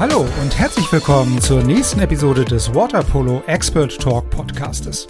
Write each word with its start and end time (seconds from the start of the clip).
Hallo 0.00 0.26
und 0.40 0.58
herzlich 0.58 0.90
willkommen 0.90 1.42
zur 1.42 1.62
nächsten 1.62 2.00
Episode 2.00 2.42
des 2.46 2.74
Water 2.74 3.02
Polo 3.02 3.42
Expert 3.46 4.00
Talk 4.00 4.30
Podcastes. 4.30 5.06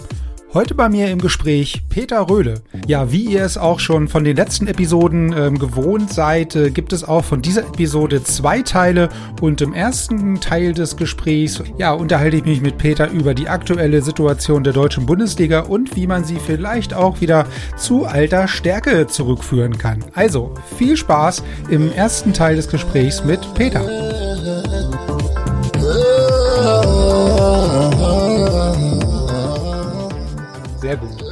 Heute 0.53 0.75
bei 0.75 0.89
mir 0.89 1.09
im 1.09 1.19
Gespräch 1.19 1.83
Peter 1.87 2.29
Röhle. 2.29 2.55
Ja, 2.87 3.09
wie 3.09 3.23
ihr 3.23 3.45
es 3.45 3.57
auch 3.57 3.79
schon 3.79 4.09
von 4.09 4.25
den 4.25 4.35
letzten 4.35 4.67
Episoden 4.67 5.31
ähm, 5.31 5.57
gewohnt 5.57 6.11
seid, 6.11 6.57
äh, 6.57 6.71
gibt 6.71 6.91
es 6.91 7.05
auch 7.05 7.23
von 7.23 7.41
dieser 7.41 7.61
Episode 7.61 8.21
zwei 8.21 8.63
Teile 8.63 9.07
und 9.39 9.61
im 9.61 9.73
ersten 9.73 10.41
Teil 10.41 10.73
des 10.73 10.97
Gesprächs, 10.97 11.63
ja, 11.77 11.93
unterhalte 11.93 12.35
ich 12.35 12.43
mich 12.43 12.59
mit 12.59 12.77
Peter 12.77 13.09
über 13.09 13.33
die 13.33 13.47
aktuelle 13.47 14.01
Situation 14.01 14.65
der 14.65 14.73
deutschen 14.73 15.05
Bundesliga 15.05 15.61
und 15.61 15.95
wie 15.95 16.05
man 16.05 16.25
sie 16.25 16.37
vielleicht 16.45 16.93
auch 16.93 17.21
wieder 17.21 17.45
zu 17.77 18.03
alter 18.03 18.49
Stärke 18.49 19.07
zurückführen 19.07 19.77
kann. 19.77 20.03
Also, 20.15 20.53
viel 20.77 20.97
Spaß 20.97 21.43
im 21.69 21.93
ersten 21.93 22.33
Teil 22.33 22.57
des 22.57 22.67
Gesprächs 22.67 23.23
mit 23.23 23.39
Peter. 23.53 23.87
Sehr 30.91 30.99
gut. 30.99 31.23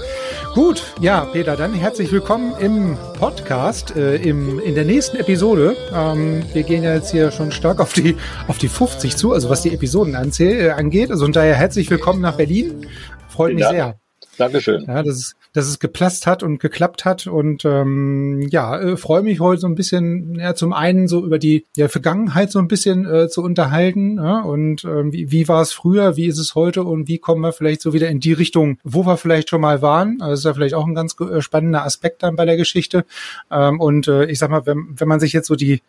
Gut, 0.54 0.84
ja, 1.02 1.26
Peter, 1.26 1.58
dann 1.58 1.74
herzlich 1.74 2.14
willkommen 2.14 2.54
im 2.62 2.98
Podcast, 3.18 3.94
äh, 3.94 4.16
im, 4.16 4.58
in 4.62 4.74
der 4.74 4.86
nächsten 4.86 5.18
Episode. 5.18 5.76
Ähm, 5.94 6.46
wir 6.54 6.64
gehen 6.64 6.82
ja 6.82 6.94
jetzt 6.94 7.12
hier 7.12 7.30
schon 7.32 7.52
stark 7.52 7.82
auf 7.82 7.92
die, 7.92 8.16
auf 8.48 8.58
die 8.58 8.70
50 8.70 9.18
zu, 9.18 9.34
also 9.34 9.50
was 9.50 9.64
die 9.64 9.74
Episoden 9.74 10.14
äh, 10.16 10.70
angeht. 10.70 11.12
Also 11.12 11.26
und 11.26 11.36
daher 11.36 11.56
herzlich 11.56 11.90
willkommen 11.90 12.22
nach 12.22 12.38
Berlin. 12.38 12.88
Freut 13.28 13.54
mich 13.54 13.64
ja. 13.64 13.70
sehr. 13.70 14.00
Dankeschön. 14.38 14.86
Ja, 14.88 15.04
das 15.04 15.18
ist, 15.18 15.36
dass 15.54 15.68
es 15.68 15.80
geplasst 15.80 16.28
hat 16.28 16.44
und 16.44 16.60
geklappt 16.60 17.06
hat. 17.06 17.28
Und 17.28 17.66
ähm, 17.66 18.42
ja, 18.50 18.80
äh, 18.80 18.98
freue 18.98 19.24
mich 19.24 19.40
heute 19.40 19.62
so 19.62 19.68
ein 19.68 19.76
bisschen, 19.76 20.36
ja, 20.36 20.56
zum 20.56 20.74
einen 20.74 21.08
so 21.08 21.26
über 21.26 21.40
die 21.40 21.66
ja, 21.76 21.88
Vergangenheit 21.88 22.52
so 22.52 22.60
ein 22.60 22.68
bisschen 22.68 23.06
äh, 23.06 23.30
zu 23.30 23.44
unterhalten. 23.44 24.18
Ja, 24.18 24.42
und 24.42 24.84
ähm, 24.86 25.12
wie, 25.12 25.32
wie 25.32 25.48
war 25.48 25.62
es 25.62 25.72
früher, 25.72 26.18
wie 26.18 26.28
ist 26.28 26.40
es 26.40 26.56
heute 26.56 26.84
und 26.84 27.08
wie 27.08 27.18
kommen 27.18 27.42
wir 27.42 27.54
vielleicht 27.54 27.82
so 27.82 27.94
wieder 27.94 28.10
in 28.10 28.20
die 28.20 28.34
Richtung, 28.34 28.78
wo 28.84 29.06
wir 29.06 29.18
vielleicht 29.18 29.50
schon 29.50 29.62
mal 29.62 29.82
waren. 29.82 30.22
Also 30.22 30.34
ist 30.34 30.46
ja 30.46 30.54
vielleicht 30.54 30.76
auch 30.76 30.86
ein 30.86 30.96
ganz 30.96 31.16
äh, 31.20 31.42
spannender 31.42 31.84
Aspekt 31.84 32.24
dann 32.24 32.36
bei 32.36 32.46
der 32.46 32.58
Geschichte. 32.58 33.06
Ähm, 33.52 33.80
und 33.80 34.08
äh, 34.08 34.26
ich 34.26 34.40
sag 34.40 34.50
mal, 34.50 34.66
wenn, 34.66 34.96
wenn 34.98 35.08
man 35.08 35.20
sich 35.20 35.34
jetzt 35.34 35.48
so 35.48 35.56
die 35.56 35.82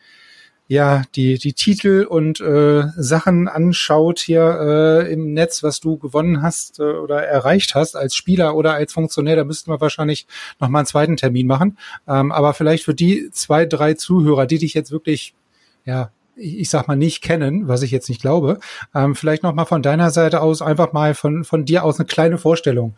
ja 0.70 1.02
die 1.16 1.36
die 1.36 1.52
Titel 1.52 2.06
und 2.08 2.40
äh, 2.40 2.84
Sachen 2.96 3.48
anschaut 3.48 4.20
hier 4.20 5.02
äh, 5.04 5.12
im 5.12 5.34
Netz, 5.34 5.64
was 5.64 5.80
du 5.80 5.98
gewonnen 5.98 6.42
hast 6.42 6.78
äh, 6.78 6.84
oder 6.84 7.24
erreicht 7.24 7.74
hast 7.74 7.96
als 7.96 8.14
Spieler 8.14 8.54
oder 8.54 8.74
als 8.74 8.92
Funktionär, 8.92 9.34
da 9.34 9.42
müssten 9.42 9.72
wir 9.72 9.80
wahrscheinlich 9.80 10.28
noch 10.60 10.68
mal 10.68 10.78
einen 10.78 10.86
zweiten 10.86 11.16
Termin 11.16 11.48
machen. 11.48 11.76
Ähm, 12.06 12.30
aber 12.30 12.54
vielleicht 12.54 12.84
für 12.84 12.94
die 12.94 13.30
zwei 13.32 13.66
drei 13.66 13.94
Zuhörer, 13.94 14.46
die 14.46 14.58
dich 14.58 14.72
jetzt 14.74 14.92
wirklich 14.92 15.34
ja 15.84 16.12
ich 16.36 16.70
sag 16.70 16.86
mal 16.86 16.96
nicht 16.96 17.20
kennen, 17.20 17.66
was 17.66 17.82
ich 17.82 17.90
jetzt 17.90 18.08
nicht 18.08 18.20
glaube, 18.20 18.60
ähm, 18.94 19.16
vielleicht 19.16 19.42
noch 19.42 19.52
mal 19.52 19.64
von 19.64 19.82
deiner 19.82 20.10
Seite 20.10 20.40
aus 20.40 20.62
einfach 20.62 20.92
mal 20.92 21.14
von 21.14 21.42
von 21.42 21.64
dir 21.64 21.82
aus 21.82 21.98
eine 21.98 22.06
kleine 22.06 22.38
Vorstellung. 22.38 22.94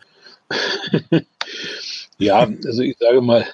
ja, 2.19 2.47
also 2.65 2.83
ich 2.83 2.97
sage 2.99 3.21
mal, 3.21 3.47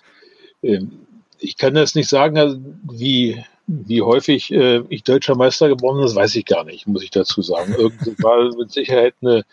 ähm, 0.62 1.06
ich 1.40 1.56
kann 1.56 1.74
das 1.74 1.96
nicht 1.96 2.10
sagen, 2.10 2.38
also 2.38 2.58
wie 2.84 3.42
wie 3.72 4.02
häufig 4.02 4.52
äh, 4.52 4.82
ich 4.90 5.04
deutscher 5.04 5.36
Meister 5.36 5.70
geworden 5.70 5.98
bin, 5.98 6.06
das 6.06 6.16
weiß 6.16 6.36
ich 6.36 6.46
gar 6.46 6.64
nicht, 6.64 6.88
muss 6.88 7.04
ich 7.04 7.12
dazu 7.12 7.42
sagen. 7.44 7.76
Irgendwie 7.78 8.16
war 8.24 8.56
mit 8.58 8.72
Sicherheit 8.72 9.14
eine, 9.22 9.46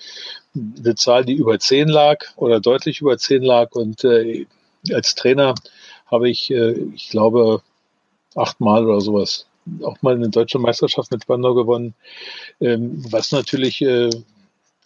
eine 0.54 0.94
Zahl, 0.94 1.24
die 1.26 1.34
über 1.34 1.58
zehn 1.58 1.88
lag 1.88 2.24
oder 2.36 2.60
deutlich 2.60 3.02
über 3.02 3.18
zehn 3.18 3.42
lag. 3.42 3.72
Und 3.72 4.04
äh, 4.04 4.46
als 4.92 5.14
Trainer 5.16 5.54
habe 6.06 6.30
ich, 6.30 6.50
äh, 6.50 6.72
ich 6.94 7.10
glaube, 7.10 7.60
achtmal 8.34 8.86
oder 8.86 9.02
sowas 9.02 9.46
auch 9.82 10.00
mal 10.00 10.14
eine 10.14 10.30
deutsche 10.30 10.58
Meisterschaft 10.58 11.10
mit 11.10 11.24
Spandau 11.24 11.54
gewonnen, 11.54 11.94
ähm, 12.60 13.02
was 13.10 13.32
natürlich 13.32 13.82
äh, 13.82 14.10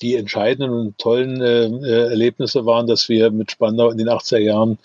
die 0.01 0.17
entscheidenden 0.17 0.73
und 0.73 0.99
tollen 0.99 1.43
äh, 1.43 1.67
äh 1.67 2.09
Erlebnisse 2.09 2.65
waren, 2.65 2.87
dass 2.87 3.09
wir 3.09 3.31
mit 3.31 3.51
Spandau 3.51 3.91
in 3.91 3.99
den 3.99 4.09
80er 4.09 4.39
Jahren 4.39 4.79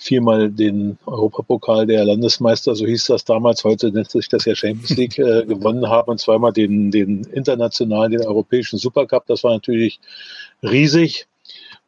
viermal 0.00 0.50
den 0.50 0.98
Europapokal 1.04 1.86
der 1.86 2.04
Landesmeister, 2.04 2.74
so 2.74 2.86
hieß 2.86 3.06
das 3.06 3.24
damals, 3.24 3.64
heute 3.64 3.92
nennt 3.92 4.10
sich 4.10 4.28
das 4.28 4.46
ja 4.46 4.54
Champions 4.54 4.96
League, 4.96 5.18
äh, 5.18 5.44
gewonnen 5.46 5.88
haben 5.88 6.10
und 6.10 6.18
zweimal 6.18 6.52
den, 6.52 6.90
den 6.90 7.24
internationalen, 7.32 8.12
den 8.12 8.26
europäischen 8.26 8.78
Supercup. 8.78 9.26
Das 9.26 9.44
war 9.44 9.52
natürlich 9.52 10.00
riesig. 10.62 11.26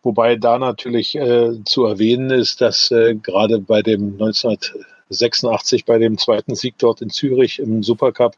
Wobei 0.03 0.37
da 0.37 0.59
natürlich 0.59 1.15
äh, 1.15 1.53
zu 1.65 1.85
erwähnen 1.85 2.31
ist, 2.31 2.61
dass 2.61 2.91
äh, 2.91 3.15
gerade 3.15 3.61
bei 3.61 3.83
dem 3.83 4.13
1986 4.15 5.85
bei 5.85 5.99
dem 5.99 6.19
zweiten 6.19 6.55
Sieg 6.55 6.75
dort 6.79 7.03
in 7.03 7.11
Zürich 7.11 7.61
im 7.61 7.83
Supercup, 7.83 8.35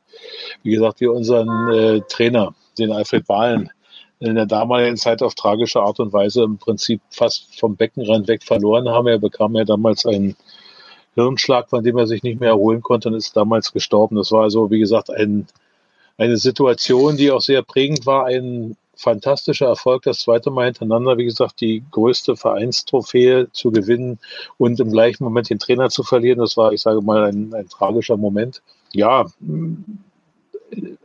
wie 0.62 0.72
gesagt, 0.72 1.00
wir 1.00 1.12
unseren 1.12 1.72
äh, 1.72 2.00
Trainer, 2.08 2.54
den 2.78 2.92
Alfred 2.92 3.28
Wahlen, 3.28 3.70
in 4.24 4.34
der 4.34 4.46
damaligen 4.46 4.96
Zeit 4.96 5.22
auf 5.22 5.34
tragische 5.34 5.80
Art 5.80 6.00
und 6.00 6.12
Weise 6.12 6.42
im 6.44 6.58
Prinzip 6.58 7.00
fast 7.10 7.58
vom 7.58 7.76
Beckenrand 7.76 8.28
weg 8.28 8.42
verloren 8.42 8.88
haben. 8.88 9.06
Er 9.06 9.18
bekam 9.18 9.54
ja 9.56 9.64
damals 9.64 10.06
einen 10.06 10.36
Hirnschlag, 11.14 11.70
von 11.70 11.84
dem 11.84 11.96
er 11.96 12.06
sich 12.06 12.22
nicht 12.22 12.40
mehr 12.40 12.50
erholen 12.50 12.82
konnte 12.82 13.08
und 13.08 13.14
ist 13.14 13.36
damals 13.36 13.72
gestorben. 13.72 14.16
Das 14.16 14.32
war 14.32 14.42
also, 14.42 14.70
wie 14.70 14.80
gesagt, 14.80 15.10
ein, 15.10 15.46
eine 16.18 16.36
Situation, 16.36 17.16
die 17.16 17.30
auch 17.30 17.40
sehr 17.40 17.62
prägend 17.62 18.06
war, 18.06 18.26
ein 18.26 18.76
fantastischer 18.96 19.66
Erfolg, 19.66 20.02
das 20.04 20.20
zweite 20.20 20.50
Mal 20.50 20.66
hintereinander, 20.66 21.18
wie 21.18 21.24
gesagt, 21.24 21.60
die 21.60 21.82
größte 21.90 22.36
Vereinstrophäe 22.36 23.48
zu 23.52 23.70
gewinnen 23.70 24.18
und 24.56 24.78
im 24.80 24.90
gleichen 24.90 25.24
Moment 25.24 25.50
den 25.50 25.58
Trainer 25.58 25.90
zu 25.90 26.02
verlieren. 26.02 26.38
Das 26.38 26.56
war, 26.56 26.72
ich 26.72 26.80
sage 26.80 27.00
mal, 27.02 27.24
ein, 27.24 27.52
ein 27.54 27.68
tragischer 27.68 28.16
Moment. 28.16 28.62
Ja, 28.92 29.26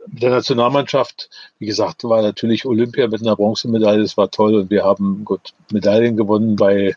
der 0.06 0.30
Nationalmannschaft, 0.30 1.30
wie 1.58 1.66
gesagt, 1.66 2.04
war 2.04 2.22
natürlich 2.22 2.66
Olympia 2.66 3.06
mit 3.08 3.22
einer 3.22 3.36
Bronzemedaille, 3.36 4.02
das 4.02 4.16
war 4.16 4.30
toll 4.30 4.54
und 4.54 4.70
wir 4.70 4.84
haben 4.84 5.24
gut 5.24 5.52
Medaillen 5.72 6.16
gewonnen 6.16 6.56
bei 6.56 6.94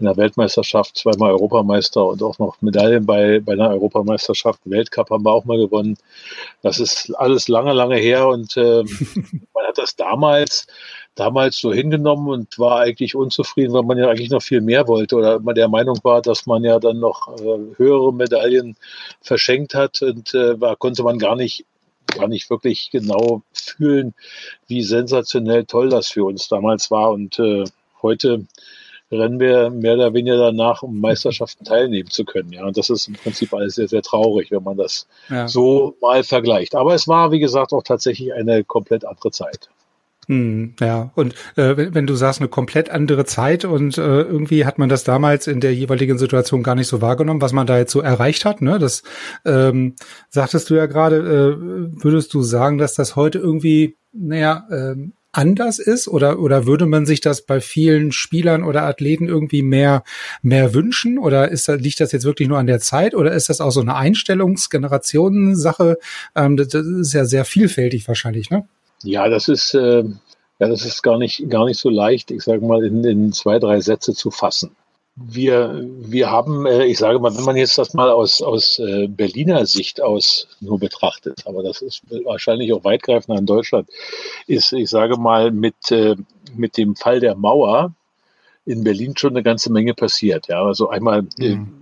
einer 0.00 0.16
Weltmeisterschaft, 0.16 0.96
zweimal 0.96 1.32
Europameister 1.32 2.04
und 2.06 2.22
auch 2.22 2.38
noch 2.38 2.60
Medaillen 2.60 3.04
bei, 3.04 3.40
bei 3.40 3.54
einer 3.54 3.70
Europameisterschaft. 3.70 4.60
Weltcup 4.64 5.10
haben 5.10 5.24
wir 5.24 5.32
auch 5.32 5.44
mal 5.44 5.58
gewonnen. 5.58 5.96
Das 6.62 6.78
ist 6.78 7.12
alles 7.16 7.48
lange, 7.48 7.72
lange 7.72 7.96
her 7.96 8.28
und 8.28 8.56
äh, 8.56 8.84
man 9.54 9.66
hat 9.66 9.78
das 9.78 9.96
damals 9.96 10.66
damals 11.18 11.58
so 11.58 11.72
hingenommen 11.72 12.28
und 12.28 12.58
war 12.60 12.78
eigentlich 12.80 13.16
unzufrieden, 13.16 13.72
weil 13.72 13.82
man 13.82 13.98
ja 13.98 14.08
eigentlich 14.08 14.30
noch 14.30 14.42
viel 14.42 14.60
mehr 14.60 14.86
wollte 14.86 15.16
oder 15.16 15.40
man 15.40 15.56
der 15.56 15.68
Meinung 15.68 15.98
war, 16.04 16.22
dass 16.22 16.46
man 16.46 16.62
ja 16.62 16.78
dann 16.78 17.00
noch 17.00 17.28
äh, 17.40 17.58
höhere 17.76 18.12
Medaillen 18.12 18.76
verschenkt 19.20 19.74
hat 19.74 20.00
und 20.00 20.32
äh, 20.34 20.60
war, 20.60 20.76
konnte 20.76 21.02
man 21.02 21.18
gar 21.18 21.34
nicht 21.34 21.64
gar 22.08 22.28
nicht 22.28 22.50
wirklich 22.50 22.90
genau 22.90 23.42
fühlen, 23.52 24.14
wie 24.66 24.82
sensationell 24.82 25.64
toll 25.64 25.88
das 25.88 26.08
für 26.08 26.24
uns 26.24 26.48
damals 26.48 26.90
war. 26.90 27.10
Und 27.10 27.38
äh, 27.38 27.64
heute 28.02 28.44
rennen 29.10 29.40
wir 29.40 29.70
mehr 29.70 29.94
oder 29.94 30.12
weniger 30.12 30.36
danach, 30.36 30.82
um 30.82 31.00
Meisterschaften 31.00 31.64
teilnehmen 31.64 32.10
zu 32.10 32.24
können. 32.24 32.52
Ja, 32.52 32.66
und 32.66 32.76
das 32.76 32.90
ist 32.90 33.08
im 33.08 33.14
Prinzip 33.14 33.52
alles 33.54 33.76
sehr, 33.76 33.88
sehr 33.88 34.02
traurig, 34.02 34.50
wenn 34.50 34.62
man 34.62 34.76
das 34.76 35.06
ja. 35.30 35.48
so 35.48 35.96
mal 36.00 36.22
vergleicht. 36.24 36.74
Aber 36.74 36.94
es 36.94 37.08
war, 37.08 37.32
wie 37.32 37.40
gesagt, 37.40 37.72
auch 37.72 37.82
tatsächlich 37.82 38.32
eine 38.34 38.64
komplett 38.64 39.04
andere 39.04 39.30
Zeit. 39.30 39.70
Hm, 40.28 40.74
ja, 40.78 41.10
und 41.14 41.34
äh, 41.56 41.94
wenn, 41.94 42.06
du 42.06 42.14
sagst, 42.14 42.40
eine 42.40 42.50
komplett 42.50 42.90
andere 42.90 43.24
Zeit 43.24 43.64
und 43.64 43.96
äh, 43.96 44.22
irgendwie 44.22 44.66
hat 44.66 44.78
man 44.78 44.90
das 44.90 45.02
damals 45.02 45.46
in 45.46 45.60
der 45.60 45.74
jeweiligen 45.74 46.18
Situation 46.18 46.62
gar 46.62 46.74
nicht 46.74 46.86
so 46.86 47.00
wahrgenommen, 47.00 47.40
was 47.40 47.54
man 47.54 47.66
da 47.66 47.78
jetzt 47.78 47.92
so 47.92 48.02
erreicht 48.02 48.44
hat, 48.44 48.60
ne? 48.60 48.78
Das 48.78 49.02
ähm, 49.46 49.94
sagtest 50.28 50.68
du 50.68 50.74
ja 50.74 50.84
gerade, 50.84 51.16
äh, 51.16 52.02
würdest 52.04 52.34
du 52.34 52.42
sagen, 52.42 52.76
dass 52.76 52.92
das 52.92 53.16
heute 53.16 53.38
irgendwie, 53.38 53.96
naja, 54.12 54.66
ähm, 54.70 55.14
anders 55.32 55.78
ist 55.78 56.08
oder 56.08 56.38
oder 56.40 56.66
würde 56.66 56.86
man 56.86 57.06
sich 57.06 57.20
das 57.20 57.46
bei 57.46 57.60
vielen 57.60 58.12
Spielern 58.12 58.64
oder 58.64 58.82
Athleten 58.82 59.28
irgendwie 59.28 59.62
mehr 59.62 60.02
mehr 60.42 60.74
wünschen 60.74 61.18
oder 61.18 61.50
ist 61.50 61.68
das, 61.68 61.80
liegt 61.80 62.00
das 62.00 62.12
jetzt 62.12 62.24
wirklich 62.24 62.48
nur 62.48 62.58
an 62.58 62.66
der 62.66 62.80
Zeit 62.80 63.14
oder 63.14 63.32
ist 63.32 63.48
das 63.48 63.60
auch 63.60 63.70
so 63.70 63.80
eine 63.80 63.94
Einstellungsgenerationensache? 63.94 65.98
Ähm, 66.34 66.56
das, 66.56 66.68
das 66.68 66.86
ist 66.86 67.12
ja 67.14 67.24
sehr 67.24 67.44
vielfältig 67.44 68.08
wahrscheinlich, 68.08 68.50
ne? 68.50 68.66
Ja, 69.02 69.28
das 69.28 69.48
ist, 69.48 69.74
äh, 69.74 70.04
ja, 70.60 70.68
das 70.68 70.84
ist 70.84 71.02
gar 71.02 71.18
nicht, 71.18 71.48
gar 71.50 71.66
nicht 71.66 71.78
so 71.78 71.88
leicht, 71.88 72.30
ich 72.30 72.42
sage 72.42 72.66
mal, 72.66 72.84
in, 72.84 73.04
in 73.04 73.32
zwei, 73.32 73.58
drei 73.58 73.80
Sätze 73.80 74.14
zu 74.14 74.30
fassen. 74.30 74.76
wir, 75.20 75.84
wir 76.00 76.30
haben, 76.30 76.66
äh, 76.66 76.84
ich 76.84 76.98
sage 76.98 77.18
mal, 77.18 77.36
wenn 77.36 77.44
man 77.44 77.56
jetzt 77.56 77.76
das 77.76 77.94
mal 77.94 78.10
aus, 78.10 78.40
aus 78.40 78.78
äh, 78.78 79.08
Berliner 79.08 79.66
Sicht 79.66 80.00
aus 80.00 80.46
nur 80.60 80.78
betrachtet, 80.78 81.44
aber 81.46 81.62
das 81.62 81.82
ist 81.82 82.02
wahrscheinlich 82.24 82.72
auch 82.72 82.84
weitgreifender 82.84 83.38
in 83.38 83.46
Deutschland, 83.46 83.88
ist, 84.46 84.72
ich 84.72 84.88
sage 84.88 85.16
mal, 85.16 85.50
mit, 85.50 85.90
äh, 85.90 86.16
mit 86.54 86.76
dem 86.76 86.94
Fall 86.94 87.20
der 87.20 87.34
Mauer 87.34 87.94
in 88.64 88.84
Berlin 88.84 89.16
schon 89.16 89.30
eine 89.30 89.42
ganze 89.42 89.72
Menge 89.72 89.94
passiert. 89.94 90.48
Ja, 90.48 90.62
also 90.64 90.88
einmal 90.88 91.22
mhm. 91.38 91.77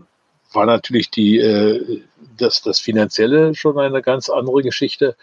War 0.56 0.66
natürlich 0.66 1.10
die, 1.10 2.02
das, 2.36 2.62
das 2.62 2.80
Finanzielle 2.80 3.54
schon 3.54 3.78
eine 3.78 4.02
ganz 4.02 4.28
andere 4.28 4.62
Geschichte. 4.62 5.14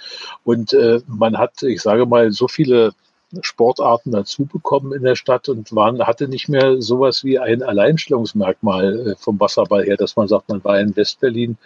Und 0.44 0.76
man 1.08 1.38
hat, 1.38 1.62
ich 1.64 1.82
sage 1.82 2.06
mal, 2.06 2.32
so 2.32 2.48
viele 2.48 2.94
Sportarten 3.42 4.12
dazu 4.12 4.46
bekommen 4.46 4.94
in 4.94 5.04
der 5.04 5.16
Stadt 5.16 5.50
und 5.50 5.74
waren, 5.76 6.06
hatte 6.06 6.28
nicht 6.28 6.50
mehr 6.50 6.82
sowas 6.82 7.24
wie 7.24 7.40
ein 7.40 7.64
Alleinstellungsmerkmal 7.64 9.12
äh, 9.12 9.16
vom 9.18 9.40
Wasserball 9.40 9.84
her, 9.84 9.98
dass 9.98 10.16
man 10.16 10.28
sagt, 10.28 10.50
man 10.50 10.64
war 10.64 10.80
in 10.80 10.96
Westberlin 10.96 11.58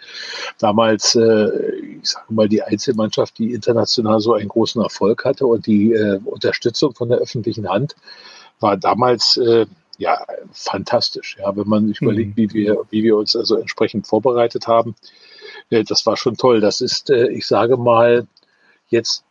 damals, 0.58 1.14
äh, 1.14 1.50
ich 2.00 2.10
sage 2.10 2.32
mal, 2.32 2.48
die 2.48 2.62
Einzelmannschaft, 2.62 3.38
die 3.38 3.52
international 3.52 4.20
so 4.20 4.34
einen 4.34 4.48
großen 4.48 4.82
Erfolg 4.82 5.24
hatte 5.24 5.46
und 5.46 5.66
die 5.66 5.92
äh, 5.92 6.20
Unterstützung 6.24 6.94
von 6.94 7.08
der 7.08 7.18
öffentlichen 7.18 7.68
Hand 7.68 7.96
war 8.60 8.76
damals 8.76 9.40
ja 9.98 10.24
fantastisch. 10.52 11.36
Ja, 11.38 11.54
wenn 11.56 11.68
man 11.68 11.88
sich 11.88 12.00
überlegt, 12.00 12.30
mhm. 12.30 12.36
wie 12.36 12.52
wir, 12.52 12.84
wie 12.90 13.02
wir 13.04 13.16
uns 13.16 13.36
also 13.36 13.56
entsprechend 13.56 14.06
vorbereitet 14.06 14.66
haben, 14.66 14.94
das 15.70 16.06
war 16.06 16.16
schon 16.16 16.36
toll. 16.36 16.60
Das 16.60 16.80
ist, 16.80 17.10
ich 17.10 17.46
sage 17.46 17.76
mal, 17.76 18.26
jetzt 18.88 19.24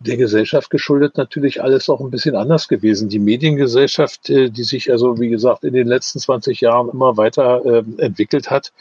der 0.00 0.16
Gesellschaft 0.16 0.70
geschuldet 0.70 1.16
natürlich 1.16 1.62
alles 1.62 1.88
auch 1.88 2.00
ein 2.00 2.10
bisschen 2.10 2.36
anders 2.36 2.68
gewesen. 2.68 3.08
Die 3.08 3.18
Mediengesellschaft, 3.18 4.28
äh, 4.30 4.50
die 4.50 4.64
sich 4.64 4.90
also, 4.90 5.18
wie 5.18 5.28
gesagt, 5.28 5.64
in 5.64 5.72
den 5.72 5.86
letzten 5.86 6.18
20 6.18 6.60
Jahren 6.60 6.90
immer 6.90 7.16
weiter 7.16 7.64
äh, 7.64 7.84
entwickelt 7.98 8.50
hat. 8.50 8.72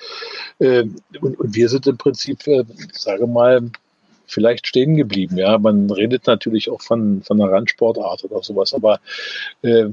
Äh, 0.60 0.84
und, 1.22 1.39
und, 1.39 1.56
wir 1.56 1.69
sind 1.69 1.88
im 1.88 1.98
Prinzip, 1.98 2.46
äh, 2.48 2.63
sage 2.92 3.28
mal, 3.28 3.69
vielleicht 4.25 4.68
stehen 4.68 4.96
geblieben. 4.96 5.38
Ja, 5.38 5.57
man 5.57 5.89
redet 5.89 6.28
natürlich 6.28 6.69
auch 6.69 6.81
von, 6.81 7.22
von 7.22 7.42
einer 7.42 7.51
Randsportart 7.51 8.24
oder 8.25 8.44
sowas, 8.44 8.74
aber 8.74 9.00
äh, 9.62 9.89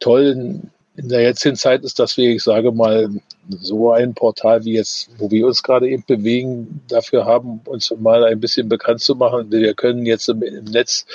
toll, 0.00 0.60
in 0.96 1.08
der 1.08 1.22
jetzigen 1.22 1.56
Zeit 1.56 1.82
ist 1.82 1.98
das, 1.98 2.16
wie 2.16 2.34
ich 2.34 2.42
sage 2.42 2.70
mal, 2.70 3.10
so 3.48 3.92
ein 3.92 4.14
Portal 4.14 4.64
wie 4.64 4.74
jetzt, 4.74 5.10
wo 5.18 5.30
wir 5.30 5.46
uns 5.46 5.62
gerade 5.62 5.88
eben 5.88 6.04
bewegen, 6.06 6.80
dafür 6.88 7.26
haben, 7.26 7.60
uns 7.66 7.92
mal 7.98 8.24
ein 8.24 8.40
bisschen 8.40 8.68
bekannt 8.68 9.00
zu 9.00 9.14
machen. 9.14 9.50
Wir 9.50 9.74
können 9.74 10.06
jetzt 10.06 10.28
im, 10.28 10.42
im 10.42 10.64
Netz 10.64 11.06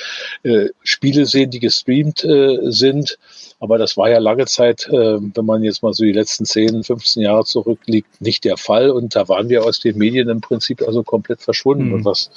äh, 0.44 0.68
Spiele 0.84 1.26
sehen, 1.26 1.50
die 1.50 1.60
gestreamt 1.60 2.24
äh, 2.24 2.58
sind. 2.64 3.18
Aber 3.62 3.78
das 3.78 3.98
war 3.98 4.10
ja 4.10 4.20
lange 4.20 4.46
Zeit, 4.46 4.88
äh, 4.88 5.18
wenn 5.20 5.46
man 5.46 5.64
jetzt 5.64 5.84
mal 5.84 5.94
so 5.94 6.04
die 6.04 6.14
letzten 6.14 6.46
10, 6.46 6.84
15 6.84 7.24
Jahre 7.24 7.44
zurückliegt, 7.46 8.22
nicht 8.22 8.46
der 8.46 8.58
Fall. 8.58 8.90
Und 8.90 9.16
da 9.16 9.28
waren 9.28 9.50
wir 9.50 9.66
aus 9.66 9.80
den 9.80 9.98
Medien 9.98 10.30
im 10.30 10.42
Prinzip 10.42 10.82
also 10.82 11.04
komplett 11.04 11.42
verschwunden. 11.42 11.88
Mhm. 11.88 11.94
Und 11.94 12.06
was, 12.06 12.32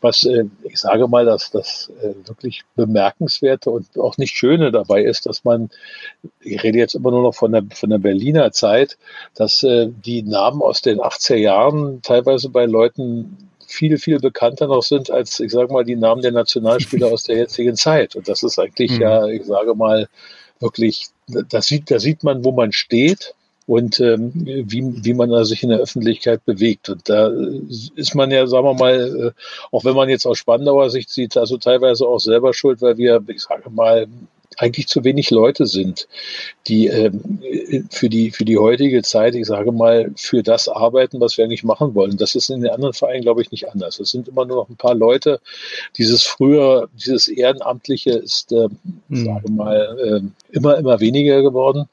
was 0.00 0.24
äh, 0.24 0.44
ich 0.64 0.78
sage 0.78 1.08
mal, 1.08 1.26
dass 1.26 1.50
das 1.50 1.92
äh, 2.02 2.14
wirklich 2.26 2.62
bemerkenswerte 2.76 3.70
und 3.70 3.98
auch 3.98 4.16
nicht 4.16 4.36
schöne 4.36 4.70
dabei 4.70 5.02
ist, 5.02 5.26
dass 5.26 5.44
man, 5.44 5.70
ich 6.58 6.64
rede 6.64 6.78
jetzt 6.78 6.94
immer 6.94 7.10
nur 7.10 7.22
noch 7.22 7.34
von 7.34 7.52
der, 7.52 7.64
von 7.72 7.90
der 7.90 7.98
Berliner 7.98 8.52
Zeit, 8.52 8.98
dass 9.34 9.62
äh, 9.62 9.88
die 10.04 10.22
Namen 10.22 10.60
aus 10.60 10.82
den 10.82 10.98
80er 10.98 11.36
Jahren 11.36 12.02
teilweise 12.02 12.48
bei 12.48 12.66
Leuten 12.66 13.48
viel, 13.66 13.98
viel 13.98 14.18
bekannter 14.18 14.66
noch 14.66 14.82
sind 14.82 15.10
als, 15.10 15.40
ich 15.40 15.52
sage 15.52 15.72
mal, 15.72 15.84
die 15.84 15.96
Namen 15.96 16.22
der 16.22 16.32
Nationalspieler 16.32 17.06
aus 17.12 17.24
der 17.24 17.36
jetzigen 17.36 17.76
Zeit. 17.76 18.16
Und 18.16 18.28
das 18.28 18.42
ist 18.42 18.58
eigentlich 18.58 18.92
mhm. 18.92 19.02
ja, 19.02 19.26
ich 19.26 19.44
sage 19.44 19.74
mal, 19.74 20.08
wirklich, 20.60 21.06
da 21.26 21.62
sieht, 21.62 21.90
da 21.90 21.98
sieht 21.98 22.24
man, 22.24 22.44
wo 22.44 22.52
man 22.52 22.72
steht 22.72 23.34
und 23.66 24.00
ähm, 24.00 24.32
wie, 24.34 25.04
wie 25.04 25.14
man 25.14 25.44
sich 25.44 25.62
in 25.62 25.68
der 25.68 25.78
Öffentlichkeit 25.78 26.44
bewegt. 26.46 26.88
Und 26.88 27.08
da 27.08 27.30
ist 27.94 28.14
man 28.14 28.30
ja, 28.30 28.46
sagen 28.46 28.64
wir 28.64 28.74
mal, 28.74 29.26
äh, 29.26 29.30
auch 29.70 29.84
wenn 29.84 29.94
man 29.94 30.08
jetzt 30.08 30.26
aus 30.26 30.38
Spandauer 30.38 30.88
Sicht 30.88 31.10
sieht, 31.10 31.36
also 31.36 31.58
teilweise 31.58 32.06
auch 32.06 32.18
selber 32.18 32.54
schuld, 32.54 32.80
weil 32.80 32.96
wir, 32.96 33.22
ich 33.28 33.42
sage 33.42 33.68
mal, 33.68 34.06
eigentlich 34.58 34.88
zu 34.88 35.04
wenig 35.04 35.30
Leute 35.30 35.66
sind, 35.66 36.08
die 36.66 36.86
ähm, 36.88 37.40
für 37.90 38.08
die 38.08 38.30
für 38.30 38.44
die 38.44 38.58
heutige 38.58 39.02
Zeit, 39.02 39.34
ich 39.34 39.46
sage 39.46 39.72
mal, 39.72 40.10
für 40.16 40.42
das 40.42 40.68
arbeiten, 40.68 41.20
was 41.20 41.38
wir 41.38 41.44
eigentlich 41.44 41.64
machen 41.64 41.94
wollen. 41.94 42.16
Das 42.16 42.34
ist 42.34 42.50
in 42.50 42.60
den 42.60 42.70
anderen 42.70 42.94
Vereinen, 42.94 43.22
glaube 43.22 43.42
ich, 43.42 43.50
nicht 43.50 43.68
anders. 43.68 44.00
Es 44.00 44.10
sind 44.10 44.28
immer 44.28 44.44
nur 44.44 44.56
noch 44.56 44.68
ein 44.68 44.76
paar 44.76 44.94
Leute. 44.94 45.40
Dieses 45.96 46.24
früher, 46.24 46.88
dieses 46.94 47.28
Ehrenamtliche 47.28 48.10
ist, 48.10 48.52
äh, 48.52 48.68
mhm. 49.08 49.24
sage 49.24 49.50
mal, 49.50 49.98
äh, 49.98 50.54
immer 50.56 50.76
immer 50.78 51.00
weniger 51.00 51.42
geworden. 51.42 51.88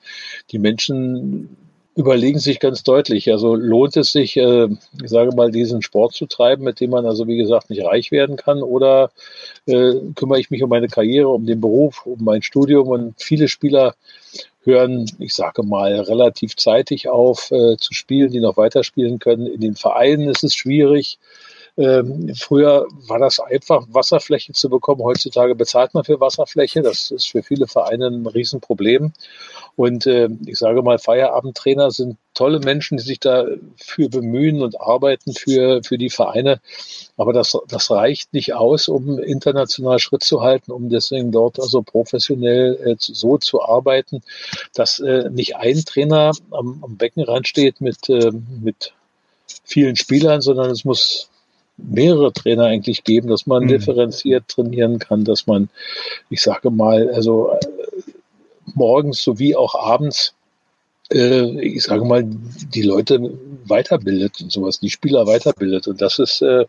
Die 0.51 0.59
Menschen 0.59 1.55
überlegen 1.95 2.39
sich 2.39 2.59
ganz 2.59 2.83
deutlich. 2.83 3.31
Also 3.31 3.55
lohnt 3.55 3.95
es 3.95 4.11
sich, 4.11 4.35
äh, 4.37 4.67
ich 5.01 5.09
sage 5.09 5.35
mal, 5.35 5.51
diesen 5.51 5.81
Sport 5.81 6.13
zu 6.13 6.25
treiben, 6.25 6.63
mit 6.63 6.79
dem 6.79 6.91
man 6.91 7.05
also 7.05 7.27
wie 7.27 7.37
gesagt 7.37 7.69
nicht 7.69 7.83
reich 7.83 8.11
werden 8.11 8.35
kann, 8.35 8.61
oder 8.61 9.11
äh, 9.65 9.93
kümmere 10.15 10.39
ich 10.39 10.51
mich 10.51 10.61
um 10.61 10.69
meine 10.69 10.87
Karriere, 10.87 11.29
um 11.29 11.45
den 11.45 11.61
Beruf, 11.61 12.05
um 12.05 12.23
mein 12.23 12.41
Studium 12.41 12.89
und 12.89 13.21
viele 13.21 13.47
Spieler 13.47 13.95
hören, 14.65 15.09
ich 15.19 15.33
sage 15.33 15.63
mal, 15.63 15.93
relativ 15.93 16.55
zeitig 16.57 17.07
auf 17.07 17.51
äh, 17.51 17.77
zu 17.77 17.93
spielen, 17.93 18.31
die 18.31 18.39
noch 18.39 18.57
weiterspielen 18.57 19.19
können. 19.19 19.47
In 19.47 19.61
den 19.61 19.75
Vereinen 19.75 20.27
ist 20.27 20.43
es 20.43 20.55
schwierig. 20.55 21.17
Ähm, 21.77 22.33
früher 22.35 22.87
war 23.07 23.19
das 23.19 23.39
einfach, 23.39 23.85
Wasserfläche 23.89 24.53
zu 24.53 24.69
bekommen. 24.69 25.03
Heutzutage 25.03 25.55
bezahlt 25.55 25.93
man 25.93 26.05
für 26.05 26.19
Wasserfläche. 26.19 26.81
Das 26.81 27.11
ist 27.11 27.27
für 27.27 27.43
viele 27.43 27.67
Vereine 27.67 28.07
ein 28.07 28.25
Riesenproblem. 28.25 29.11
Und 29.75 30.07
äh, 30.07 30.29
ich 30.45 30.57
sage 30.57 30.81
mal, 30.81 30.99
Feierabendtrainer 30.99 31.91
sind 31.91 32.17
tolle 32.33 32.59
Menschen, 32.59 32.97
die 32.97 33.03
sich 33.03 33.19
dafür 33.19 34.09
bemühen 34.09 34.61
und 34.61 34.79
arbeiten 34.79 35.33
für, 35.33 35.81
für 35.83 35.97
die 35.97 36.09
Vereine. 36.09 36.61
Aber 37.17 37.33
das, 37.33 37.57
das 37.67 37.91
reicht 37.91 38.33
nicht 38.33 38.53
aus, 38.53 38.87
um 38.87 39.19
international 39.19 39.99
Schritt 39.99 40.23
zu 40.23 40.41
halten, 40.41 40.71
um 40.71 40.89
deswegen 40.89 41.31
dort 41.33 41.59
also 41.59 41.81
professionell 41.81 42.75
äh, 42.85 42.95
so 42.97 43.37
zu 43.37 43.61
arbeiten, 43.61 44.21
dass 44.73 44.99
äh, 44.99 45.29
nicht 45.29 45.57
ein 45.57 45.83
Trainer 45.83 46.31
am, 46.51 46.81
am 46.83 46.95
Beckenrand 46.95 47.47
steht 47.47 47.81
mit, 47.81 48.07
äh, 48.09 48.31
mit 48.61 48.93
vielen 49.65 49.97
Spielern, 49.97 50.41
sondern 50.41 50.71
es 50.71 50.85
muss 50.85 51.29
mehrere 51.77 52.31
Trainer 52.31 52.65
eigentlich 52.65 53.03
geben, 53.03 53.29
dass 53.29 53.47
man 53.47 53.63
mhm. 53.63 53.67
differenziert 53.69 54.47
trainieren 54.47 54.99
kann, 54.99 55.25
dass 55.25 55.47
man, 55.47 55.69
ich 56.29 56.41
sage 56.41 56.71
mal, 56.71 57.09
also 57.09 57.51
äh, 57.51 57.59
morgens 58.73 59.21
sowie 59.21 59.55
auch 59.55 59.75
abends, 59.75 60.33
äh, 61.11 61.61
ich 61.61 61.83
sage 61.83 62.05
mal, 62.05 62.23
die 62.25 62.81
Leute 62.81 63.19
weiterbildet 63.65 64.41
und 64.41 64.51
sowas, 64.51 64.79
die 64.79 64.89
Spieler 64.89 65.27
weiterbildet. 65.27 65.87
Und 65.87 66.01
das 66.01 66.19
ist, 66.19 66.41
äh, 66.41 66.65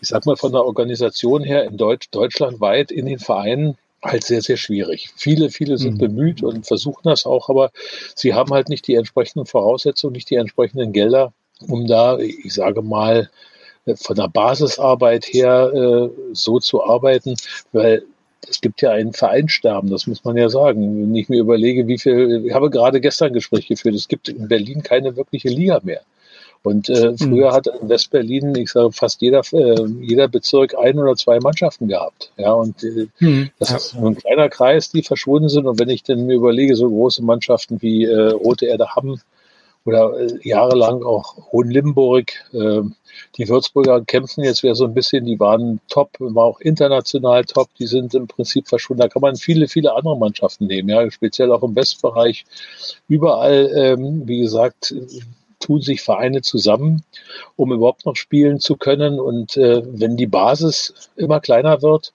ich 0.00 0.08
sag 0.08 0.26
mal, 0.26 0.36
von 0.36 0.52
der 0.52 0.64
Organisation 0.64 1.42
her 1.42 1.64
in 1.64 1.76
Deutsch, 1.76 2.10
deutschlandweit 2.10 2.90
in 2.90 3.06
den 3.06 3.18
Vereinen 3.18 3.76
halt 4.04 4.24
sehr, 4.24 4.42
sehr 4.42 4.56
schwierig. 4.56 5.10
Viele, 5.16 5.50
viele 5.50 5.78
sind 5.78 5.94
mhm. 5.94 5.98
bemüht 5.98 6.42
und 6.42 6.66
versuchen 6.66 7.02
das 7.04 7.26
auch, 7.26 7.48
aber 7.48 7.70
sie 8.14 8.34
haben 8.34 8.52
halt 8.52 8.68
nicht 8.68 8.86
die 8.86 8.94
entsprechenden 8.94 9.46
Voraussetzungen, 9.46 10.12
nicht 10.12 10.30
die 10.30 10.36
entsprechenden 10.36 10.92
Gelder, 10.92 11.32
um 11.66 11.86
da, 11.86 12.18
ich 12.18 12.52
sage 12.52 12.82
mal, 12.82 13.30
von 13.94 14.16
der 14.16 14.28
Basisarbeit 14.28 15.26
her 15.26 15.72
äh, 15.72 16.08
so 16.32 16.58
zu 16.58 16.82
arbeiten, 16.84 17.36
weil 17.72 18.02
es 18.48 18.60
gibt 18.60 18.82
ja 18.82 18.90
ein 18.90 19.12
Vereinsterben, 19.12 19.90
das 19.90 20.06
muss 20.06 20.24
man 20.24 20.36
ja 20.36 20.48
sagen. 20.48 21.02
Wenn 21.02 21.14
ich 21.14 21.28
mir 21.28 21.40
überlege, 21.40 21.86
wie 21.86 21.98
viel, 21.98 22.44
ich 22.46 22.54
habe 22.54 22.70
gerade 22.70 23.00
gestern 23.00 23.28
ein 23.28 23.34
Gespräch 23.34 23.66
geführt, 23.66 23.94
es 23.94 24.08
gibt 24.08 24.28
in 24.28 24.48
Berlin 24.48 24.82
keine 24.82 25.16
wirkliche 25.16 25.48
Liga 25.48 25.80
mehr. 25.82 26.02
Und 26.62 26.88
äh, 26.88 27.10
hm. 27.10 27.18
früher 27.18 27.52
hat 27.52 27.68
in 27.68 27.88
Westberlin, 27.88 28.54
ich 28.56 28.70
sage 28.72 28.90
fast 28.90 29.22
jeder, 29.22 29.42
äh, 29.52 29.84
jeder 30.00 30.26
Bezirk 30.26 30.74
ein 30.76 30.98
oder 30.98 31.14
zwei 31.14 31.38
Mannschaften 31.38 31.86
gehabt. 31.86 32.32
Ja, 32.36 32.52
und 32.52 32.82
äh, 32.82 33.06
hm. 33.18 33.50
das 33.60 33.70
ist 33.70 33.94
nur 33.94 34.10
ein 34.10 34.16
kleiner 34.16 34.48
Kreis, 34.48 34.90
die 34.90 35.02
verschwunden 35.02 35.48
sind. 35.48 35.66
Und 35.66 35.78
wenn 35.78 35.88
ich 35.88 36.02
dann 36.02 36.26
mir 36.26 36.34
überlege, 36.34 36.74
so 36.74 36.88
große 36.88 37.22
Mannschaften 37.22 37.80
wie 37.82 38.04
äh, 38.04 38.30
Rote 38.30 38.66
Erde 38.66 38.96
Hamm 38.96 39.20
oder 39.86 40.18
äh, 40.18 40.38
jahrelang 40.42 41.02
auch 41.02 41.36
Hohenlimburg, 41.52 42.32
äh, 42.52 42.82
die 43.36 43.48
Würzburger 43.48 44.04
kämpfen 44.04 44.44
jetzt 44.44 44.62
wieder 44.62 44.74
so 44.74 44.84
ein 44.84 44.94
bisschen, 44.94 45.24
die 45.24 45.40
waren 45.40 45.80
top, 45.88 46.10
war 46.18 46.44
auch 46.44 46.60
international 46.60 47.44
top, 47.44 47.68
die 47.78 47.86
sind 47.86 48.14
im 48.14 48.26
Prinzip 48.26 48.68
verschwunden. 48.68 49.00
Da 49.00 49.08
kann 49.08 49.22
man 49.22 49.36
viele, 49.36 49.68
viele 49.68 49.94
andere 49.94 50.18
Mannschaften 50.18 50.66
nehmen, 50.66 50.88
ja, 50.88 51.10
speziell 51.10 51.52
auch 51.52 51.62
im 51.62 51.74
Westbereich. 51.74 52.44
Überall, 53.08 53.70
ähm, 53.74 54.26
wie 54.26 54.40
gesagt, 54.40 54.94
tun 55.60 55.80
sich 55.80 56.02
Vereine 56.02 56.42
zusammen, 56.42 57.02
um 57.56 57.72
überhaupt 57.72 58.06
noch 58.06 58.16
spielen 58.16 58.60
zu 58.60 58.76
können. 58.76 59.18
Und 59.18 59.56
äh, 59.56 59.82
wenn 59.86 60.16
die 60.16 60.26
Basis 60.26 61.10
immer 61.16 61.40
kleiner 61.40 61.82
wird, 61.82 62.12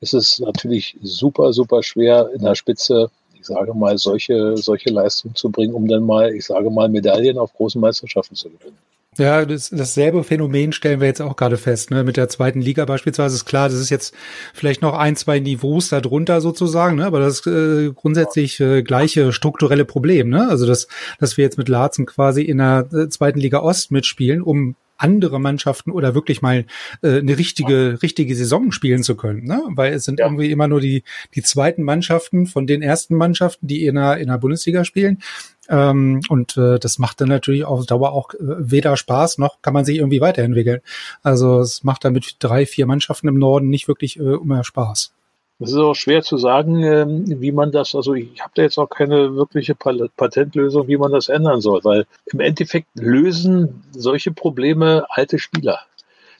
ist 0.00 0.14
es 0.14 0.38
natürlich 0.38 0.96
super, 1.02 1.52
super 1.52 1.82
schwer 1.82 2.30
in 2.34 2.42
der 2.42 2.54
Spitze, 2.54 3.10
ich 3.38 3.46
sage 3.46 3.74
mal, 3.74 3.96
solche, 3.98 4.56
solche 4.56 4.90
Leistungen 4.90 5.34
zu 5.34 5.50
bringen, 5.50 5.74
um 5.74 5.86
dann 5.86 6.02
mal, 6.02 6.34
ich 6.34 6.46
sage 6.46 6.70
mal, 6.70 6.88
Medaillen 6.88 7.38
auf 7.38 7.52
großen 7.54 7.80
Meisterschaften 7.80 8.34
zu 8.34 8.50
gewinnen. 8.50 8.78
Ja, 9.18 9.44
das, 9.44 9.70
dasselbe 9.70 10.22
Phänomen 10.22 10.72
stellen 10.72 11.00
wir 11.00 11.08
jetzt 11.08 11.20
auch 11.20 11.34
gerade 11.34 11.56
fest. 11.56 11.90
Ne? 11.90 12.04
Mit 12.04 12.16
der 12.16 12.28
zweiten 12.28 12.60
Liga 12.60 12.84
beispielsweise 12.84 13.34
ist 13.34 13.46
klar, 13.46 13.68
das 13.68 13.80
ist 13.80 13.90
jetzt 13.90 14.14
vielleicht 14.54 14.80
noch 14.80 14.96
ein, 14.96 15.16
zwei 15.16 15.40
Niveaus 15.40 15.88
darunter 15.88 16.40
sozusagen, 16.40 16.96
ne? 16.96 17.06
aber 17.06 17.18
das 17.18 17.44
äh, 17.44 17.90
grundsätzlich 17.92 18.60
äh, 18.60 18.82
gleiche 18.82 19.32
strukturelle 19.32 19.84
Problem. 19.84 20.28
Ne? 20.28 20.48
Also 20.48 20.66
dass, 20.66 20.86
dass 21.18 21.36
wir 21.36 21.42
jetzt 21.42 21.58
mit 21.58 21.68
Larzen 21.68 22.06
quasi 22.06 22.42
in 22.42 22.58
der 22.58 22.86
äh, 22.92 23.08
zweiten 23.08 23.40
Liga 23.40 23.58
Ost 23.58 23.90
mitspielen, 23.90 24.40
um 24.40 24.76
andere 24.98 25.40
Mannschaften 25.40 25.90
oder 25.90 26.14
wirklich 26.14 26.42
mal 26.42 26.66
äh, 27.02 27.18
eine 27.18 27.38
richtige 27.38 28.02
richtige 28.02 28.34
Saison 28.34 28.72
spielen 28.72 29.02
zu 29.02 29.16
können, 29.16 29.44
ne? 29.44 29.62
Weil 29.68 29.94
es 29.94 30.04
sind 30.04 30.18
ja. 30.18 30.26
irgendwie 30.26 30.50
immer 30.50 30.68
nur 30.68 30.80
die 30.80 31.04
die 31.34 31.42
zweiten 31.42 31.82
Mannschaften 31.82 32.46
von 32.46 32.66
den 32.66 32.82
ersten 32.82 33.14
Mannschaften, 33.14 33.66
die 33.66 33.86
in 33.86 33.94
der 33.94 34.18
in 34.18 34.28
der 34.28 34.38
Bundesliga 34.38 34.84
spielen. 34.84 35.22
Ähm, 35.68 36.20
und 36.28 36.56
äh, 36.56 36.78
das 36.78 36.98
macht 36.98 37.20
dann 37.20 37.28
natürlich 37.28 37.64
auf 37.64 37.86
Dauer 37.86 38.12
auch 38.12 38.34
äh, 38.34 38.38
weder 38.40 38.96
Spaß 38.96 39.38
noch 39.38 39.60
kann 39.62 39.74
man 39.74 39.84
sich 39.84 39.98
irgendwie 39.98 40.20
weiterentwickeln. 40.20 40.80
Also 41.22 41.60
es 41.60 41.84
macht 41.84 42.04
dann 42.04 42.14
mit 42.14 42.36
drei, 42.38 42.66
vier 42.66 42.86
Mannschaften 42.86 43.28
im 43.28 43.38
Norden 43.38 43.68
nicht 43.68 43.86
wirklich 43.86 44.18
äh, 44.18 44.22
immer 44.22 44.64
Spaß. 44.64 45.12
Es 45.60 45.72
ist 45.72 45.78
auch 45.78 45.94
schwer 45.94 46.22
zu 46.22 46.36
sagen, 46.38 46.84
ähm, 46.84 47.24
wie 47.40 47.50
man 47.50 47.72
das, 47.72 47.94
also 47.96 48.14
ich 48.14 48.40
habe 48.40 48.52
da 48.54 48.62
jetzt 48.62 48.78
auch 48.78 48.88
keine 48.88 49.34
wirkliche 49.34 49.74
Patentlösung, 49.74 50.86
wie 50.86 50.96
man 50.96 51.10
das 51.10 51.28
ändern 51.28 51.60
soll, 51.60 51.82
weil 51.82 52.06
im 52.26 52.38
Endeffekt 52.38 52.88
lösen 52.94 53.82
solche 53.90 54.30
Probleme 54.30 55.06
alte 55.08 55.40
Spieler, 55.40 55.80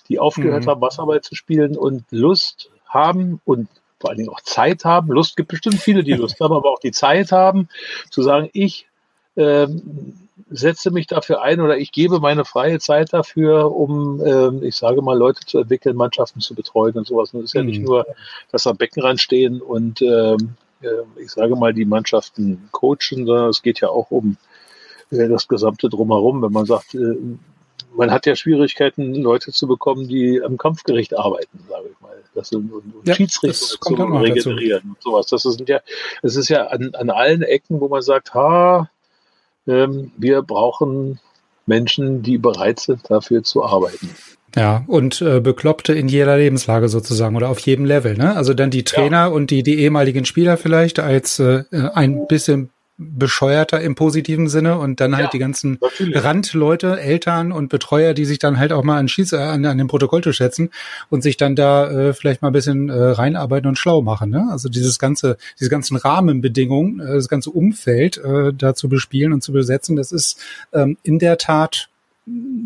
die 0.08 0.20
aufgehört 0.20 0.66
mhm. 0.66 0.70
haben, 0.70 0.80
Wasserball 0.80 1.20
zu 1.20 1.34
spielen 1.34 1.76
und 1.76 2.04
Lust 2.10 2.70
haben 2.86 3.40
und 3.44 3.68
vor 3.98 4.10
allen 4.10 4.18
Dingen 4.18 4.30
auch 4.30 4.40
Zeit 4.42 4.84
haben. 4.84 5.08
Lust 5.08 5.36
gibt 5.36 5.48
bestimmt 5.48 5.80
viele, 5.80 6.04
die 6.04 6.12
Lust 6.12 6.38
haben, 6.40 6.54
aber 6.54 6.70
auch 6.70 6.78
die 6.80 6.92
Zeit 6.92 7.32
haben, 7.32 7.68
zu 8.10 8.22
sagen, 8.22 8.48
ich 8.52 8.86
setze 10.50 10.90
mich 10.90 11.06
dafür 11.06 11.42
ein 11.42 11.60
oder 11.60 11.76
ich 11.76 11.92
gebe 11.92 12.20
meine 12.20 12.44
freie 12.44 12.78
Zeit 12.78 13.12
dafür, 13.12 13.74
um, 13.74 14.22
ähm, 14.24 14.62
ich 14.62 14.76
sage 14.76 15.02
mal, 15.02 15.16
Leute 15.16 15.44
zu 15.44 15.58
entwickeln, 15.58 15.96
Mannschaften 15.96 16.40
zu 16.40 16.54
betreuen 16.54 16.94
und 16.94 17.06
sowas. 17.06 17.34
Und 17.34 17.40
es 17.40 17.46
ist 17.46 17.54
ja 17.54 17.62
nicht 17.62 17.80
mhm. 17.80 17.86
nur, 17.86 18.06
dass 18.50 18.66
am 18.66 18.76
Beckenrand 18.76 19.20
stehen 19.20 19.60
und 19.60 20.00
ähm, 20.02 20.54
äh, 20.80 21.22
ich 21.22 21.30
sage 21.30 21.56
mal, 21.56 21.74
die 21.74 21.84
Mannschaften 21.84 22.68
coachen, 22.72 23.26
sondern 23.26 23.50
es 23.50 23.62
geht 23.62 23.80
ja 23.80 23.88
auch 23.88 24.10
um 24.10 24.36
äh, 25.10 25.28
das 25.28 25.48
Gesamte 25.48 25.88
drumherum. 25.88 26.42
Wenn 26.42 26.52
man 26.52 26.66
sagt, 26.66 26.94
äh, 26.94 27.16
man 27.94 28.10
hat 28.10 28.26
ja 28.26 28.36
Schwierigkeiten, 28.36 29.14
Leute 29.14 29.52
zu 29.52 29.66
bekommen, 29.66 30.08
die 30.08 30.42
am 30.42 30.56
Kampfgericht 30.56 31.16
arbeiten, 31.16 31.58
sage 31.68 31.88
ich 31.92 32.00
mal. 32.00 32.16
Das 32.34 32.50
sind, 32.50 32.72
und, 32.72 32.94
und 32.94 33.08
ja, 33.08 33.14
Schiedsrichter 33.14 33.80
zu 33.80 33.94
regenerieren 33.94 34.80
dazu. 34.80 34.88
und 34.88 35.02
sowas. 35.02 35.26
Das 35.26 35.42
sind 35.42 35.68
ja, 35.68 35.80
es 36.22 36.36
ist 36.36 36.48
ja 36.48 36.68
an, 36.68 36.94
an 36.94 37.10
allen 37.10 37.42
Ecken, 37.42 37.80
wo 37.80 37.88
man 37.88 38.02
sagt, 38.02 38.34
ha, 38.34 38.78
ähm, 38.80 38.97
wir 39.68 40.42
brauchen 40.42 41.20
Menschen, 41.66 42.22
die 42.22 42.38
bereit 42.38 42.80
sind, 42.80 43.02
dafür 43.10 43.42
zu 43.42 43.64
arbeiten. 43.64 44.10
Ja, 44.56 44.84
und 44.86 45.20
äh, 45.20 45.40
Bekloppte 45.40 45.92
in 45.92 46.08
jeder 46.08 46.38
Lebenslage 46.38 46.88
sozusagen 46.88 47.36
oder 47.36 47.50
auf 47.50 47.58
jedem 47.58 47.84
Level. 47.84 48.16
Ne? 48.16 48.34
Also 48.34 48.54
dann 48.54 48.70
die 48.70 48.82
Trainer 48.82 49.16
ja. 49.16 49.26
und 49.26 49.50
die, 49.50 49.62
die 49.62 49.78
ehemaligen 49.78 50.24
Spieler 50.24 50.56
vielleicht 50.56 50.98
als 50.98 51.38
äh, 51.38 51.64
ein 51.70 52.26
bisschen 52.26 52.70
bescheuerter 52.98 53.80
im 53.80 53.94
positiven 53.94 54.48
Sinne 54.48 54.76
und 54.78 55.00
dann 55.00 55.14
halt 55.14 55.26
ja, 55.26 55.30
die 55.30 55.38
ganzen 55.38 55.78
natürlich. 55.80 56.22
Randleute, 56.22 57.00
Eltern 57.00 57.52
und 57.52 57.68
Betreuer, 57.68 58.12
die 58.12 58.24
sich 58.24 58.40
dann 58.40 58.58
halt 58.58 58.72
auch 58.72 58.82
mal 58.82 58.98
an 58.98 59.06
Schieß, 59.06 59.32
äh, 59.32 59.36
an, 59.36 59.64
an 59.64 59.78
den 59.78 59.86
Protokoll 59.86 60.22
zu 60.22 60.32
schätzen 60.32 60.70
und 61.08 61.22
sich 61.22 61.36
dann 61.36 61.54
da 61.54 61.88
äh, 61.90 62.12
vielleicht 62.12 62.42
mal 62.42 62.48
ein 62.48 62.52
bisschen 62.52 62.88
äh, 62.88 62.92
reinarbeiten 62.92 63.68
und 63.68 63.78
schlau 63.78 64.02
machen. 64.02 64.30
Ne? 64.30 64.48
Also 64.50 64.68
dieses 64.68 64.98
ganze, 64.98 65.36
diese 65.60 65.70
ganzen 65.70 65.96
Rahmenbedingungen, 65.96 66.98
äh, 66.98 67.14
das 67.14 67.28
ganze 67.28 67.50
Umfeld 67.50 68.18
äh, 68.18 68.52
da 68.52 68.74
zu 68.74 68.88
bespielen 68.88 69.32
und 69.32 69.42
zu 69.42 69.52
besetzen, 69.52 69.94
das 69.94 70.10
ist 70.10 70.40
ähm, 70.72 70.96
in 71.04 71.20
der 71.20 71.38
Tat 71.38 71.88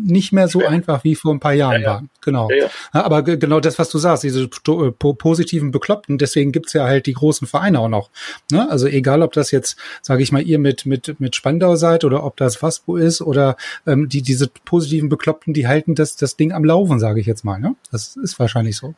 nicht 0.05 0.33
mehr 0.33 0.47
so 0.47 0.65
einfach 0.65 1.03
wie 1.03 1.15
vor 1.15 1.33
ein 1.33 1.39
paar 1.39 1.53
Jahren 1.53 1.81
ja, 1.81 1.87
ja. 1.87 1.87
war. 1.87 2.03
Genau. 2.21 2.49
Ja, 2.51 2.67
Aber 2.91 3.23
genau 3.23 3.59
das, 3.59 3.79
was 3.79 3.89
du 3.89 3.97
sagst, 3.97 4.23
diese 4.23 4.43
äh, 4.43 4.91
positiven 4.91 5.71
Bekloppten, 5.71 6.17
deswegen 6.17 6.51
gibt's 6.51 6.73
ja 6.73 6.85
halt 6.85 7.05
die 7.05 7.13
großen 7.13 7.47
Vereine 7.47 7.79
auch 7.79 7.89
noch. 7.89 8.09
Ne? 8.51 8.69
Also 8.69 8.87
egal, 8.87 9.21
ob 9.21 9.33
das 9.33 9.51
jetzt, 9.51 9.77
sage 10.01 10.23
ich 10.23 10.31
mal, 10.31 10.41
ihr 10.41 10.59
mit, 10.59 10.85
mit, 10.85 11.19
mit 11.19 11.35
Spandau 11.35 11.75
seid 11.75 12.03
oder 12.03 12.23
ob 12.23 12.37
das 12.37 12.57
Faspo 12.57 12.97
ist 12.97 13.21
oder 13.21 13.55
ähm, 13.87 14.09
die, 14.09 14.21
diese 14.21 14.47
positiven 14.65 15.09
Bekloppten, 15.09 15.53
die 15.53 15.67
halten 15.67 15.95
das, 15.95 16.15
das 16.15 16.35
Ding 16.35 16.51
am 16.51 16.65
Laufen, 16.65 16.99
sage 16.99 17.19
ich 17.19 17.25
jetzt 17.25 17.45
mal. 17.45 17.59
Ne? 17.59 17.75
Das 17.91 18.15
ist 18.15 18.39
wahrscheinlich 18.39 18.77
so. 18.77 18.93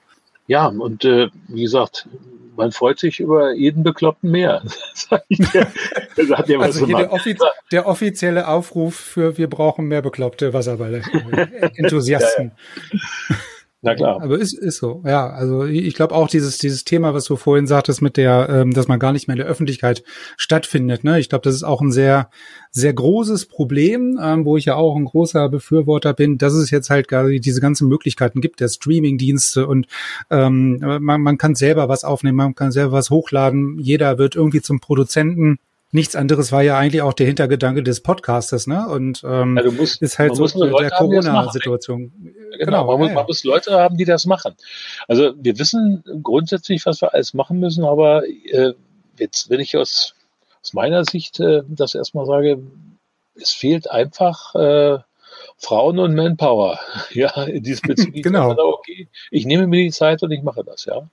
Ja, 0.48 0.68
und 0.68 1.06
äh, 1.06 1.30
wie 1.48 1.64
gesagt, 1.64 2.08
man 2.56 2.72
freut 2.72 3.00
sich 3.00 3.20
über 3.20 3.54
jeden 3.54 3.84
Bekloppten 3.84 4.32
mehr. 4.32 4.62
also 6.60 6.86
hier 6.86 6.98
der, 6.98 7.12
offiz 7.12 7.40
der, 7.72 7.88
offizielle 7.88 8.48
Aufruf 8.48 8.96
für 8.96 9.38
wir 9.38 9.50
brauchen 9.50 9.88
mehr 9.88 10.02
bekloppte 10.02 10.54
Wasserballe. 10.54 11.02
Enthusiasten. 11.76 12.52
ja, 12.92 12.98
ja. 13.30 13.36
Na 13.86 13.94
klar. 13.94 14.20
Aber 14.20 14.40
ist, 14.40 14.54
ist 14.54 14.78
so, 14.78 15.04
ja. 15.06 15.30
Also 15.30 15.64
ich 15.64 15.94
glaube 15.94 16.16
auch 16.16 16.28
dieses, 16.28 16.58
dieses 16.58 16.86
Thema, 16.86 17.14
was 17.14 17.26
du 17.26 17.36
vorhin 17.36 17.68
sagtest, 17.68 18.02
mit 18.02 18.18
der, 18.18 18.50
ähm, 18.50 18.74
dass 18.74 18.88
man 18.88 18.98
gar 18.98 19.14
nicht 19.14 19.28
mehr 19.28 19.36
in 19.36 19.42
der 19.44 19.48
Öffentlichkeit 19.48 20.04
stattfindet, 20.38 21.04
ne? 21.04 21.20
Ich 21.20 21.30
glaube, 21.30 21.44
das 21.44 21.54
ist 21.54 21.62
auch 21.62 21.82
ein 21.82 21.92
sehr, 21.92 22.32
sehr 22.72 22.94
großes 22.94 23.46
Problem, 23.46 24.20
ähm, 24.20 24.44
wo 24.44 24.58
ich 24.58 24.66
ja 24.66 24.74
auch 24.74 24.96
ein 24.96 25.06
großer 25.06 25.50
Befürworter 25.50 26.16
bin, 26.16 26.40
dass 26.40 26.54
es 26.54 26.72
jetzt 26.72 26.90
halt 26.90 27.08
gerade 27.08 27.40
diese 27.40 27.62
ganzen 27.62 27.88
Möglichkeiten 27.88 28.42
gibt, 28.42 28.60
der 28.60 28.70
Streaming-Dienste 28.70 29.68
und 29.68 29.86
ähm, 30.32 30.80
man, 30.82 31.22
man 31.22 31.38
kann 31.38 31.54
selber 31.54 31.88
was 31.88 32.04
aufnehmen, 32.04 32.38
man 32.38 32.56
kann 32.56 32.72
selber 32.72 32.94
was 32.94 33.12
hochladen, 33.12 33.78
jeder 33.78 34.18
wird 34.18 34.36
irgendwie 34.36 34.62
zum 34.64 34.80
Produzenten 34.80 35.60
nichts 35.96 36.16
anderes 36.16 36.52
war 36.52 36.62
ja 36.62 36.78
eigentlich 36.78 37.02
auch 37.02 37.14
der 37.14 37.26
Hintergedanke 37.26 37.82
des 37.82 38.02
Podcastes, 38.02 38.68
ne? 38.68 38.88
Und 38.88 39.24
ähm, 39.26 39.58
ja, 39.58 39.72
musst, 39.72 40.02
ist 40.02 40.20
halt 40.20 40.36
so 40.36 40.46
der 40.46 40.92
Corona-Situation. 40.92 42.12
Genau, 42.52 42.86
genau 42.86 42.86
man, 42.86 43.00
muss, 43.00 43.12
man 43.12 43.26
muss 43.26 43.44
Leute 43.44 43.72
haben, 43.72 43.98
die 43.98 44.06
das 44.06 44.26
machen. 44.26 44.56
Also 45.08 45.34
wir 45.38 45.58
wissen 45.60 46.04
grundsätzlich, 46.24 46.86
was 46.86 47.02
wir 47.02 47.14
alles 47.14 47.34
machen 47.34 47.60
müssen, 47.60 47.84
aber 47.84 48.28
äh, 48.28 48.74
jetzt, 49.18 49.50
wenn 49.50 49.60
ich 49.60 49.76
aus, 49.78 50.16
aus 50.62 50.74
meiner 50.74 51.04
Sicht 51.06 51.40
äh, 51.40 51.64
das 51.68 51.96
erstmal 51.96 52.26
sage, 52.26 52.62
es 53.36 53.52
fehlt 53.52 53.90
einfach 53.90 54.56
äh, 54.56 55.00
Frauen 55.58 56.00
und 56.00 56.16
Manpower. 56.16 56.80
Ja, 57.12 57.44
in 57.44 57.64
diesem 57.64 57.88
Bezug. 57.88 58.14
genau. 58.14 58.56
Okay, 58.58 59.08
ich 59.32 59.46
nehme 59.46 59.68
mir 59.68 59.84
die 59.84 59.92
Zeit 59.92 60.24
und 60.24 60.32
ich 60.32 60.42
mache 60.44 60.64
das, 60.64 60.86
ja. 60.86 61.08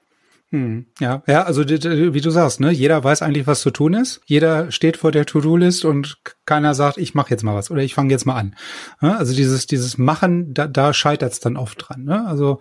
Hm, 0.53 0.85
ja, 1.01 1.23
ja, 1.27 1.45
also 1.45 1.67
wie 1.67 2.21
du 2.21 2.31
sagst, 2.31 2.61
ne, 2.61 2.71
jeder 2.71 3.03
weiß 3.03 3.23
eigentlich, 3.23 3.47
was 3.47 3.63
zu 3.63 3.71
tun 3.71 3.95
ist. 3.95 4.21
Jeder 4.27 4.71
steht 4.71 4.99
vor 4.99 5.11
der 5.11 5.25
To-Do-List 5.25 5.87
und 5.87 6.19
keiner 6.45 6.75
sagt, 6.75 6.99
ich 6.99 7.15
mache 7.15 7.31
jetzt 7.31 7.43
mal 7.43 7.55
was 7.55 7.71
oder 7.71 7.81
ich 7.81 7.95
fange 7.95 8.11
jetzt 8.11 8.27
mal 8.27 8.35
an. 8.35 8.55
Also 8.99 9.35
dieses 9.35 9.67
dieses 9.67 9.97
Machen, 9.97 10.53
da, 10.53 10.67
da 10.67 10.93
scheitert 10.93 11.33
es 11.33 11.41
dann 11.41 11.57
oft 11.57 11.89
dran. 11.89 12.05
Ne? 12.05 12.27
Also 12.27 12.59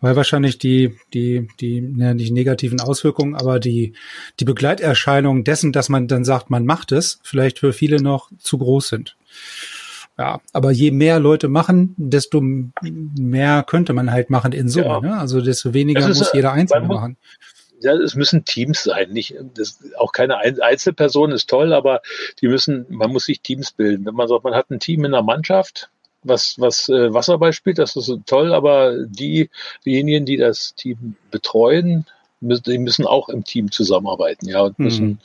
weil 0.00 0.16
wahrscheinlich 0.16 0.56
die 0.56 0.96
die 1.12 1.46
die 1.60 1.82
ne, 1.82 2.14
nicht 2.14 2.32
negativen 2.32 2.80
Auswirkungen, 2.80 3.34
aber 3.34 3.60
die 3.60 3.92
die 4.40 4.46
Begleiterscheinungen 4.46 5.44
dessen, 5.44 5.70
dass 5.70 5.90
man 5.90 6.08
dann 6.08 6.24
sagt, 6.24 6.48
man 6.48 6.64
macht 6.64 6.92
es, 6.92 7.20
vielleicht 7.24 7.58
für 7.58 7.74
viele 7.74 8.00
noch 8.00 8.30
zu 8.38 8.56
groß 8.56 8.88
sind. 8.88 9.16
Ja, 10.16 10.40
aber 10.52 10.70
je 10.70 10.92
mehr 10.92 11.18
Leute 11.18 11.48
machen, 11.48 11.94
desto 11.96 12.40
mehr 12.40 13.64
könnte 13.66 13.92
man 13.92 14.12
halt 14.12 14.30
machen 14.30 14.52
in 14.52 14.68
Summe. 14.68 14.86
Ja. 14.86 15.00
Ne? 15.00 15.18
Also 15.18 15.40
desto 15.40 15.74
weniger 15.74 16.08
ist, 16.08 16.18
muss 16.18 16.32
jeder 16.32 16.52
Einzelne 16.52 16.86
machen. 16.86 17.16
Ja, 17.80 17.92
es 17.94 18.14
müssen 18.14 18.44
Teams 18.44 18.84
sein, 18.84 19.10
nicht 19.10 19.34
das, 19.56 19.80
auch 19.98 20.12
keine 20.12 20.38
Einzelperson 20.38 21.32
ist 21.32 21.50
toll, 21.50 21.72
aber 21.72 22.00
die 22.40 22.48
müssen, 22.48 22.86
man 22.88 23.10
muss 23.10 23.24
sich 23.24 23.40
Teams 23.40 23.72
bilden. 23.72 24.06
Wenn 24.06 24.14
man 24.14 24.28
sagt, 24.28 24.44
man 24.44 24.54
hat 24.54 24.70
ein 24.70 24.78
Team 24.78 25.04
in 25.04 25.12
der 25.12 25.22
Mannschaft, 25.22 25.90
was 26.22 26.54
was 26.58 26.88
äh, 26.88 27.12
Wasserball 27.12 27.52
spielt, 27.52 27.78
das 27.78 27.96
ist 27.96 28.10
toll, 28.26 28.54
aber 28.54 29.04
die 29.04 29.50
diejenigen, 29.84 30.24
die 30.24 30.36
das 30.36 30.74
Team 30.76 31.16
betreuen, 31.32 32.06
müssen, 32.40 32.62
die 32.62 32.78
müssen 32.78 33.04
auch 33.04 33.28
im 33.28 33.44
Team 33.44 33.72
zusammenarbeiten, 33.72 34.48
ja 34.48 34.62
und 34.62 34.78
müssen 34.78 35.20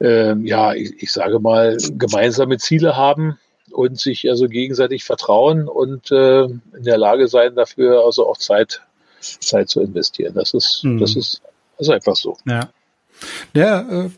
mhm. 0.00 0.06
äh, 0.06 0.34
ja, 0.48 0.72
ich, 0.72 1.02
ich 1.02 1.12
sage 1.12 1.38
mal 1.38 1.76
gemeinsame 1.98 2.56
Ziele 2.56 2.96
haben 2.96 3.38
und 3.72 3.98
sich 3.98 4.28
also 4.28 4.48
gegenseitig 4.48 5.04
vertrauen 5.04 5.68
und 5.68 6.10
äh, 6.10 6.44
in 6.44 6.62
der 6.84 6.98
Lage 6.98 7.28
sein, 7.28 7.54
dafür 7.54 8.04
also 8.04 8.28
auch 8.28 8.36
Zeit, 8.36 8.82
Zeit 9.20 9.68
zu 9.68 9.80
investieren. 9.80 10.34
Das 10.34 10.54
ist, 10.54 10.84
mhm. 10.84 10.98
das 10.98 11.16
ist, 11.16 11.42
das 11.78 11.88
ist 11.88 11.92
einfach 11.92 12.16
so. 12.16 12.36
Ja. 12.46 12.68
Ja, 13.54 13.80
äh, 13.80 14.10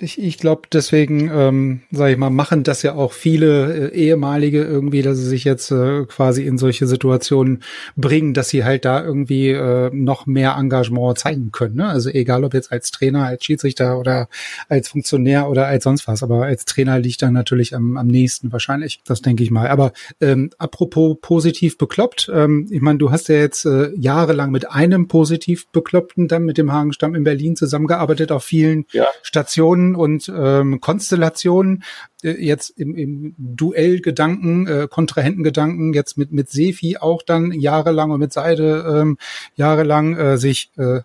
ich, 0.00 0.20
ich 0.20 0.38
glaube, 0.38 0.62
deswegen, 0.72 1.30
ähm, 1.32 1.80
sage 1.90 2.12
ich 2.12 2.18
mal, 2.18 2.30
machen 2.30 2.62
das 2.62 2.82
ja 2.82 2.94
auch 2.94 3.12
viele 3.12 3.90
äh, 3.90 3.94
ehemalige 3.94 4.62
irgendwie, 4.62 5.02
dass 5.02 5.18
sie 5.18 5.26
sich 5.26 5.44
jetzt 5.44 5.70
äh, 5.70 6.04
quasi 6.06 6.44
in 6.44 6.58
solche 6.58 6.86
Situationen 6.86 7.62
bringen, 7.96 8.34
dass 8.34 8.48
sie 8.48 8.64
halt 8.64 8.84
da 8.84 9.04
irgendwie 9.04 9.50
äh, 9.50 9.90
noch 9.92 10.26
mehr 10.26 10.56
Engagement 10.58 11.18
zeigen 11.18 11.50
können. 11.52 11.76
Ne? 11.76 11.88
Also 11.88 12.10
egal, 12.10 12.44
ob 12.44 12.54
jetzt 12.54 12.72
als 12.72 12.90
Trainer, 12.90 13.24
als 13.26 13.44
Schiedsrichter 13.44 13.98
oder 13.98 14.28
als 14.68 14.88
Funktionär 14.88 15.48
oder 15.48 15.66
als 15.66 15.84
sonst 15.84 16.06
was, 16.06 16.22
aber 16.22 16.44
als 16.44 16.64
Trainer 16.64 16.98
liegt 16.98 17.22
dann 17.22 17.32
natürlich 17.32 17.74
am, 17.74 17.96
am 17.96 18.06
nächsten 18.06 18.52
wahrscheinlich. 18.52 19.00
Das 19.04 19.22
denke 19.22 19.42
ich 19.42 19.50
mal. 19.50 19.68
Aber 19.68 19.92
ähm, 20.20 20.50
apropos 20.58 21.16
positiv 21.20 21.78
bekloppt, 21.78 22.30
ähm, 22.32 22.68
ich 22.70 22.80
meine, 22.80 22.98
du 22.98 23.10
hast 23.10 23.28
ja 23.28 23.36
jetzt 23.36 23.64
äh, 23.64 23.90
jahrelang 23.96 24.50
mit 24.50 24.70
einem 24.70 25.08
positiv 25.08 25.66
Bekloppten 25.68 26.28
dann 26.28 26.44
mit 26.44 26.58
dem 26.58 26.72
Hagenstamm 26.72 27.14
in 27.14 27.24
Berlin 27.24 27.56
zusammengearbeitet 27.56 28.30
auf 28.30 28.44
vielen 28.44 28.84
ja. 28.92 29.06
Stationen 29.22 29.63
Situationen 29.64 29.94
und 29.94 30.32
ähm, 30.34 30.80
Konstellationen 30.80 31.82
äh, 32.22 32.30
jetzt 32.30 32.70
im, 32.70 32.94
im 32.94 33.34
Duellgedanken, 33.38 34.66
äh, 34.66 34.88
Kontrahentengedanken 34.90 35.92
jetzt 35.92 36.18
mit 36.18 36.32
mit 36.32 36.50
Sefi 36.50 36.98
auch 36.98 37.22
dann 37.22 37.52
jahrelang 37.52 38.10
und 38.10 38.20
mit 38.20 38.32
Seide 38.32 38.84
ähm, 39.00 39.18
jahrelang 39.56 40.16
äh, 40.16 40.38
sich 40.38 40.70
äh, 40.76 41.00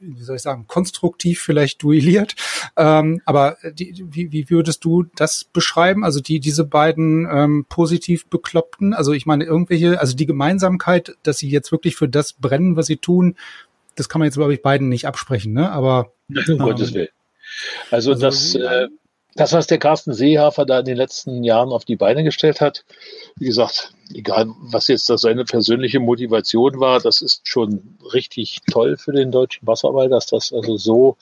wie 0.00 0.24
soll 0.24 0.34
ich 0.34 0.42
sagen, 0.42 0.66
konstruktiv 0.66 1.40
vielleicht 1.40 1.84
duelliert. 1.84 2.34
Ähm, 2.76 3.22
aber 3.24 3.58
die, 3.78 4.04
wie, 4.10 4.32
wie 4.32 4.50
würdest 4.50 4.84
du 4.84 5.04
das 5.14 5.44
beschreiben? 5.44 6.04
Also 6.04 6.18
die, 6.18 6.40
diese 6.40 6.64
beiden 6.64 7.28
ähm, 7.30 7.64
positiv 7.68 8.26
Bekloppten, 8.26 8.92
also 8.92 9.12
ich 9.12 9.24
meine, 9.24 9.44
irgendwelche, 9.44 10.00
also 10.00 10.16
die 10.16 10.26
Gemeinsamkeit, 10.26 11.16
dass 11.22 11.38
sie 11.38 11.48
jetzt 11.48 11.70
wirklich 11.70 11.94
für 11.94 12.08
das 12.08 12.32
brennen, 12.32 12.74
was 12.74 12.86
sie 12.86 12.96
tun, 12.96 13.36
das 13.94 14.08
kann 14.08 14.18
man 14.18 14.26
jetzt, 14.26 14.34
glaube 14.34 14.52
ich, 14.52 14.62
beiden 14.62 14.88
nicht 14.88 15.06
absprechen, 15.06 15.52
ne? 15.52 15.70
Aber 15.70 16.12
um 16.48 16.58
Gottes 16.58 16.92
Willen. 16.92 17.08
Also, 17.90 18.12
also 18.12 18.14
das, 18.14 18.54
äh, 18.54 18.88
das, 19.34 19.52
was 19.52 19.66
der 19.66 19.78
Carsten 19.78 20.12
Seehafer 20.12 20.66
da 20.66 20.80
in 20.80 20.84
den 20.84 20.96
letzten 20.96 21.42
Jahren 21.42 21.70
auf 21.70 21.84
die 21.84 21.96
Beine 21.96 22.22
gestellt 22.22 22.60
hat, 22.60 22.84
wie 23.36 23.46
gesagt, 23.46 23.94
egal 24.12 24.46
was 24.60 24.88
jetzt 24.88 25.08
das 25.08 25.22
seine 25.22 25.44
persönliche 25.44 26.00
Motivation 26.00 26.80
war, 26.80 27.00
das 27.00 27.22
ist 27.22 27.48
schon 27.48 27.96
richtig 28.12 28.58
toll 28.70 28.98
für 28.98 29.12
den 29.12 29.32
deutschen 29.32 29.66
Wasserball, 29.66 30.10
dass 30.10 30.26
das 30.26 30.52
also 30.52 30.76
so, 30.76 31.16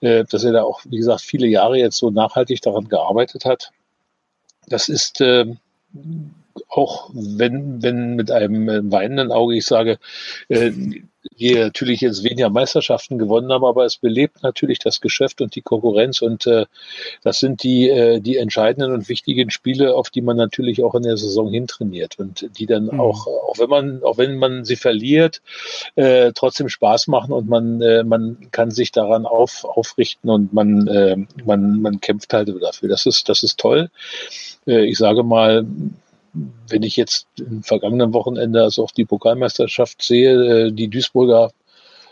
äh, 0.00 0.24
dass 0.24 0.44
er 0.44 0.52
da 0.52 0.62
auch, 0.62 0.82
wie 0.84 0.98
gesagt, 0.98 1.22
viele 1.22 1.48
Jahre 1.48 1.78
jetzt 1.78 1.98
so 1.98 2.10
nachhaltig 2.10 2.62
daran 2.62 2.88
gearbeitet 2.88 3.44
hat. 3.44 3.72
Das 4.68 4.88
ist 4.88 5.20
äh, 5.20 5.46
auch 6.68 7.10
wenn, 7.12 7.82
wenn 7.82 8.16
mit 8.16 8.30
einem 8.30 8.92
weinenden 8.92 9.32
Auge 9.32 9.56
ich 9.56 9.66
sage, 9.66 9.98
äh, 10.48 10.72
wir 11.36 11.64
natürlich 11.64 12.00
jetzt 12.00 12.24
weniger 12.24 12.50
Meisterschaften 12.50 13.18
gewonnen 13.18 13.52
haben, 13.52 13.64
aber 13.64 13.84
es 13.84 13.96
belebt 13.96 14.42
natürlich 14.42 14.78
das 14.78 15.00
Geschäft 15.00 15.40
und 15.40 15.54
die 15.54 15.62
Konkurrenz 15.62 16.22
und 16.22 16.46
äh, 16.46 16.66
das 17.22 17.40
sind 17.40 17.62
die, 17.62 17.88
äh, 17.88 18.20
die 18.20 18.36
entscheidenden 18.36 18.92
und 18.92 19.08
wichtigen 19.08 19.50
Spiele, 19.50 19.94
auf 19.94 20.10
die 20.10 20.22
man 20.22 20.36
natürlich 20.36 20.82
auch 20.82 20.94
in 20.94 21.02
der 21.02 21.16
Saison 21.16 21.50
hintrainiert 21.50 22.18
und 22.18 22.48
die 22.58 22.66
dann 22.66 22.84
mhm. 22.84 23.00
auch, 23.00 23.26
auch 23.26 23.58
wenn 23.58 23.68
man, 23.68 24.02
auch 24.02 24.18
wenn 24.18 24.38
man 24.38 24.64
sie 24.64 24.76
verliert, 24.76 25.42
äh, 25.96 26.32
trotzdem 26.34 26.68
Spaß 26.68 27.08
machen 27.08 27.32
und 27.32 27.48
man, 27.48 27.82
äh, 27.82 28.04
man 28.04 28.48
kann 28.50 28.70
sich 28.70 28.92
daran 28.92 29.26
auf, 29.26 29.64
aufrichten 29.64 30.30
und 30.30 30.52
man, 30.52 30.86
äh, 30.88 31.16
man, 31.44 31.80
man 31.80 32.00
kämpft 32.00 32.32
halt 32.32 32.48
dafür. 32.60 32.88
Das 32.88 33.06
ist, 33.06 33.28
das 33.28 33.42
ist 33.42 33.58
toll. 33.58 33.90
Äh, 34.66 34.84
ich 34.86 34.98
sage 34.98 35.22
mal, 35.22 35.66
wenn 36.32 36.82
ich 36.82 36.96
jetzt 36.96 37.26
im 37.38 37.62
vergangenen 37.62 38.12
Wochenende 38.12 38.62
also 38.62 38.84
auch 38.84 38.90
die 38.90 39.04
Pokalmeisterschaft 39.04 40.02
sehe, 40.02 40.66
äh, 40.66 40.72
die 40.72 40.88
Duisburger 40.88 41.50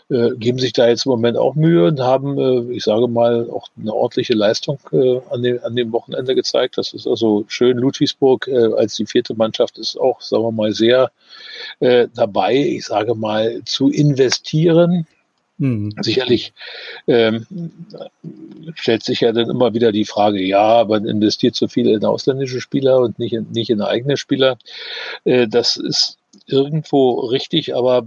äh, 0.09 0.35
geben 0.37 0.57
sich 0.57 0.71
da 0.71 0.87
jetzt 0.87 1.05
im 1.05 1.11
Moment 1.11 1.37
auch 1.37 1.55
Mühe 1.55 1.85
und 1.85 1.99
haben, 1.99 2.37
äh, 2.37 2.73
ich 2.73 2.83
sage 2.85 3.09
mal, 3.09 3.49
auch 3.49 3.67
eine 3.77 3.93
ordentliche 3.93 4.35
Leistung 4.35 4.79
äh, 4.93 5.19
an, 5.29 5.43
dem, 5.43 5.59
an 5.63 5.75
dem 5.75 5.91
Wochenende 5.91 6.33
gezeigt. 6.33 6.77
Das 6.77 6.93
ist 6.93 7.07
also 7.07 7.43
schön. 7.49 7.77
Ludwigsburg 7.77 8.47
als 8.47 8.95
die 8.95 9.05
vierte 9.05 9.35
Mannschaft 9.35 9.77
ist 9.77 9.99
auch, 9.99 10.21
sagen 10.21 10.43
wir 10.43 10.51
mal, 10.51 10.71
sehr 10.71 11.11
dabei, 11.79 12.55
ich 12.55 12.85
sage 12.85 13.13
mal, 13.13 13.61
zu 13.65 13.89
investieren 13.89 15.05
Mhm. 15.59 15.91
Sicherlich 16.01 16.53
ähm, 17.07 17.45
stellt 18.75 19.03
sich 19.03 19.21
ja 19.21 19.31
dann 19.31 19.49
immer 19.49 19.73
wieder 19.73 19.91
die 19.91 20.05
Frage, 20.05 20.41
ja, 20.41 20.85
man 20.87 21.05
investiert 21.05 21.55
zu 21.55 21.67
viel 21.67 21.87
in 21.87 22.05
ausländische 22.05 22.61
Spieler 22.61 22.99
und 22.99 23.17
nicht 23.17 23.33
in, 23.33 23.51
nicht 23.51 23.69
in 23.71 23.81
eigene 23.81 24.17
Spieler. 24.17 24.57
Äh, 25.23 25.47
das 25.47 25.77
ist 25.77 26.17
irgendwo 26.45 27.21
richtig, 27.21 27.75
aber 27.75 28.05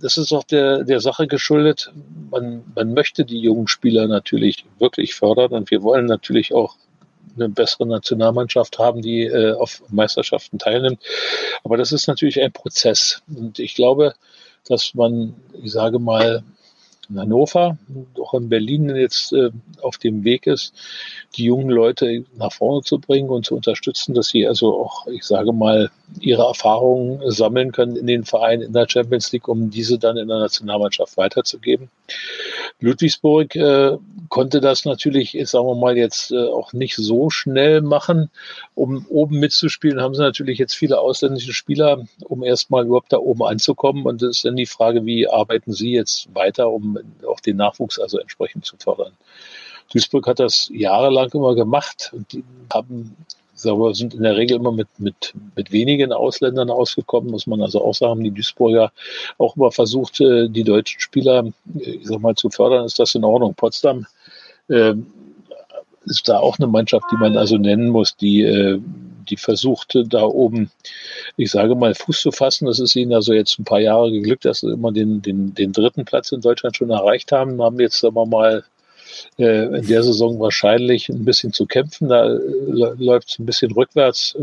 das 0.00 0.18
ist 0.18 0.32
auch 0.32 0.44
der, 0.44 0.84
der 0.84 1.00
Sache 1.00 1.28
geschuldet. 1.28 1.92
Man, 2.30 2.64
man 2.74 2.92
möchte 2.92 3.24
die 3.24 3.40
jungen 3.40 3.68
Spieler 3.68 4.08
natürlich 4.08 4.64
wirklich 4.78 5.14
fördern 5.14 5.52
und 5.52 5.70
wir 5.70 5.82
wollen 5.82 6.06
natürlich 6.06 6.52
auch 6.52 6.76
eine 7.36 7.48
bessere 7.48 7.86
Nationalmannschaft 7.86 8.78
haben, 8.78 9.02
die 9.02 9.22
äh, 9.22 9.52
auf 9.52 9.82
Meisterschaften 9.90 10.58
teilnimmt. 10.58 11.00
Aber 11.62 11.76
das 11.76 11.92
ist 11.92 12.08
natürlich 12.08 12.40
ein 12.42 12.52
Prozess. 12.52 13.22
Und 13.28 13.60
ich 13.60 13.74
glaube, 13.76 14.14
dass 14.66 14.94
man, 14.94 15.34
ich 15.62 15.70
sage 15.70 15.98
mal, 15.98 16.42
in 17.10 17.18
Hannover, 17.18 17.76
auch 18.20 18.34
in 18.34 18.48
Berlin 18.48 18.94
jetzt 18.94 19.32
äh, 19.32 19.50
auf 19.82 19.98
dem 19.98 20.24
Weg 20.24 20.46
ist, 20.46 20.74
die 21.36 21.44
jungen 21.44 21.70
Leute 21.70 22.24
nach 22.36 22.52
vorne 22.52 22.82
zu 22.82 22.98
bringen 22.98 23.28
und 23.28 23.44
zu 23.44 23.56
unterstützen, 23.56 24.14
dass 24.14 24.28
sie 24.28 24.46
also 24.46 24.74
auch, 24.80 25.06
ich 25.06 25.24
sage 25.24 25.52
mal, 25.52 25.90
ihre 26.18 26.42
Erfahrungen 26.42 27.20
sammeln 27.30 27.72
können 27.72 27.96
in 27.96 28.06
den 28.06 28.24
Vereinen 28.24 28.62
in 28.62 28.72
der 28.72 28.88
Champions 28.88 29.30
League, 29.32 29.48
um 29.48 29.70
diese 29.70 29.98
dann 29.98 30.16
in 30.16 30.28
der 30.28 30.38
Nationalmannschaft 30.38 31.16
weiterzugeben. 31.16 31.90
Ludwigsburg 32.80 33.54
äh, 33.56 33.98
konnte 34.28 34.60
das 34.60 34.84
natürlich, 34.84 35.36
sagen 35.44 35.66
wir 35.66 35.74
mal, 35.74 35.96
jetzt 35.96 36.32
äh, 36.32 36.48
auch 36.48 36.72
nicht 36.72 36.96
so 36.96 37.30
schnell 37.30 37.82
machen. 37.82 38.30
Um 38.74 39.06
oben 39.08 39.38
mitzuspielen, 39.38 40.00
haben 40.00 40.14
sie 40.14 40.22
natürlich 40.22 40.58
jetzt 40.58 40.74
viele 40.74 40.98
ausländische 40.98 41.52
Spieler, 41.52 42.06
um 42.24 42.42
erstmal 42.42 42.86
überhaupt 42.86 43.12
da 43.12 43.18
oben 43.18 43.42
anzukommen. 43.42 44.06
Und 44.06 44.22
es 44.22 44.38
ist 44.38 44.44
dann 44.44 44.56
die 44.56 44.66
Frage, 44.66 45.04
wie 45.04 45.28
arbeiten 45.28 45.72
sie 45.72 45.92
jetzt 45.92 46.34
weiter, 46.34 46.70
um 46.70 46.98
auch 47.26 47.40
den 47.40 47.56
Nachwuchs 47.56 47.98
also 47.98 48.18
entsprechend 48.18 48.64
zu 48.64 48.76
fördern. 48.78 49.12
Duisburg 49.92 50.26
hat 50.26 50.38
das 50.38 50.70
jahrelang 50.72 51.30
immer 51.32 51.54
gemacht 51.54 52.10
und 52.12 52.32
die 52.32 52.44
haben 52.72 53.16
wir 53.64 53.94
sind 53.94 54.14
in 54.14 54.22
der 54.22 54.36
Regel 54.36 54.56
immer 54.56 54.72
mit, 54.72 54.88
mit, 54.98 55.34
mit 55.56 55.72
wenigen 55.72 56.12
Ausländern 56.12 56.70
ausgekommen, 56.70 57.30
muss 57.30 57.46
man 57.46 57.62
also 57.62 57.84
auch 57.84 57.94
sagen, 57.94 58.24
die 58.24 58.30
Duisburger 58.30 58.92
auch 59.38 59.56
immer 59.56 59.70
versucht, 59.70 60.20
äh, 60.20 60.48
die 60.48 60.64
deutschen 60.64 61.00
Spieler, 61.00 61.44
äh, 61.78 61.90
ich 61.90 62.06
sag 62.06 62.20
mal, 62.20 62.34
zu 62.34 62.50
fördern, 62.50 62.84
ist 62.84 62.98
das 62.98 63.14
in 63.14 63.24
Ordnung. 63.24 63.54
Potsdam 63.54 64.06
äh, 64.68 64.94
ist 66.04 66.28
da 66.28 66.38
auch 66.38 66.58
eine 66.58 66.66
Mannschaft, 66.66 67.04
die 67.12 67.16
man 67.16 67.36
also 67.36 67.56
nennen 67.56 67.88
muss, 67.88 68.16
die, 68.16 68.42
äh, 68.42 68.80
die 69.28 69.36
versuchte 69.36 70.06
da 70.06 70.22
oben, 70.22 70.70
ich 71.36 71.50
sage 71.50 71.74
mal, 71.74 71.94
Fuß 71.94 72.20
zu 72.20 72.32
fassen. 72.32 72.66
Das 72.66 72.80
ist 72.80 72.96
ihnen 72.96 73.12
also 73.12 73.32
jetzt 73.32 73.58
ein 73.58 73.64
paar 73.64 73.80
Jahre 73.80 74.10
geglückt, 74.10 74.44
dass 74.44 74.60
sie 74.60 74.72
immer 74.72 74.92
den, 74.92 75.22
den, 75.22 75.54
den 75.54 75.72
dritten 75.72 76.04
Platz 76.04 76.32
in 76.32 76.40
Deutschland 76.40 76.76
schon 76.76 76.90
erreicht 76.90 77.32
haben, 77.32 77.62
haben 77.62 77.80
jetzt 77.80 78.04
aber 78.04 78.26
mal 78.26 78.64
äh, 79.38 79.78
in 79.78 79.86
der 79.86 80.02
Saison 80.02 80.38
wahrscheinlich 80.40 81.08
ein 81.08 81.24
bisschen 81.24 81.52
zu 81.52 81.66
kämpfen. 81.66 82.08
Da 82.08 82.26
äh, 82.26 82.38
läuft 82.68 83.30
es 83.30 83.38
ein 83.38 83.46
bisschen 83.46 83.72
rückwärts. 83.72 84.36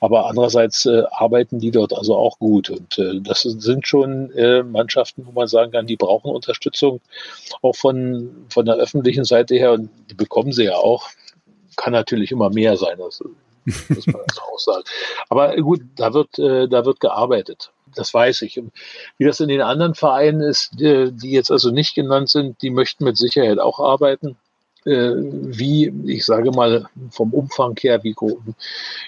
Aber 0.00 0.26
andererseits 0.26 0.84
äh, 0.86 1.04
arbeiten 1.10 1.58
die 1.58 1.70
dort 1.70 1.94
also 1.94 2.16
auch 2.16 2.38
gut. 2.38 2.70
Und 2.70 2.98
äh, 2.98 3.20
das 3.20 3.42
sind 3.42 3.86
schon 3.86 4.30
äh, 4.32 4.62
Mannschaften, 4.62 5.26
wo 5.26 5.32
man 5.32 5.48
sagen 5.48 5.72
kann, 5.72 5.86
die 5.86 5.96
brauchen 5.96 6.30
Unterstützung 6.30 7.00
auch 7.62 7.74
von, 7.74 8.46
von 8.50 8.66
der 8.66 8.76
öffentlichen 8.76 9.24
Seite 9.24 9.54
her. 9.54 9.72
Und 9.72 9.90
die 10.10 10.14
bekommen 10.14 10.52
sie 10.52 10.64
ja 10.64 10.76
auch. 10.76 11.08
Kann 11.76 11.92
natürlich 11.92 12.30
immer 12.30 12.50
mehr 12.50 12.76
sein. 12.76 12.98
Das 12.98 13.20
muss 13.88 14.06
man 14.06 14.22
auch 14.52 14.58
sagen. 14.58 14.84
Aber 15.28 15.56
gut, 15.56 15.80
da 15.96 16.12
wird, 16.12 16.38
da 16.38 16.84
wird 16.84 17.00
gearbeitet 17.00 17.72
das 17.94 18.12
weiß 18.12 18.42
ich. 18.42 18.60
Wie 19.18 19.24
das 19.24 19.40
in 19.40 19.48
den 19.48 19.60
anderen 19.60 19.94
Vereinen 19.94 20.40
ist, 20.40 20.72
die 20.78 21.30
jetzt 21.30 21.50
also 21.50 21.70
nicht 21.70 21.94
genannt 21.94 22.28
sind, 22.28 22.60
die 22.62 22.70
möchten 22.70 23.04
mit 23.04 23.16
Sicherheit 23.16 23.58
auch 23.58 23.80
arbeiten. 23.80 24.36
Äh, 24.86 25.14
wie, 25.16 25.90
ich 26.04 26.26
sage 26.26 26.50
mal, 26.50 26.90
vom 27.10 27.32
Umfang 27.32 27.74
her, 27.80 28.04
wie, 28.04 28.14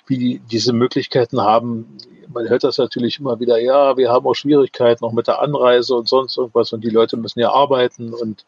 wie 0.07 0.19
die 0.19 0.41
diese 0.51 0.73
Möglichkeiten 0.73 1.43
haben. 1.43 1.99
Man 2.33 2.49
hört 2.49 2.65
das 2.65 2.79
natürlich 2.79 3.21
immer 3.21 3.41
wieder, 3.41 3.59
ja, 3.59 3.97
wir 3.99 4.11
haben 4.11 4.27
auch 4.27 4.35
Schwierigkeiten 4.35 5.05
noch 5.05 5.13
mit 5.13 5.27
der 5.27 5.43
Anreise 5.43 5.95
und 5.95 6.09
sonst 6.09 6.39
irgendwas 6.39 6.73
und 6.73 6.83
die 6.83 6.91
Leute 6.91 7.19
müssen 7.19 7.41
ja 7.41 7.51
arbeiten 7.51 8.15
und 8.15 8.47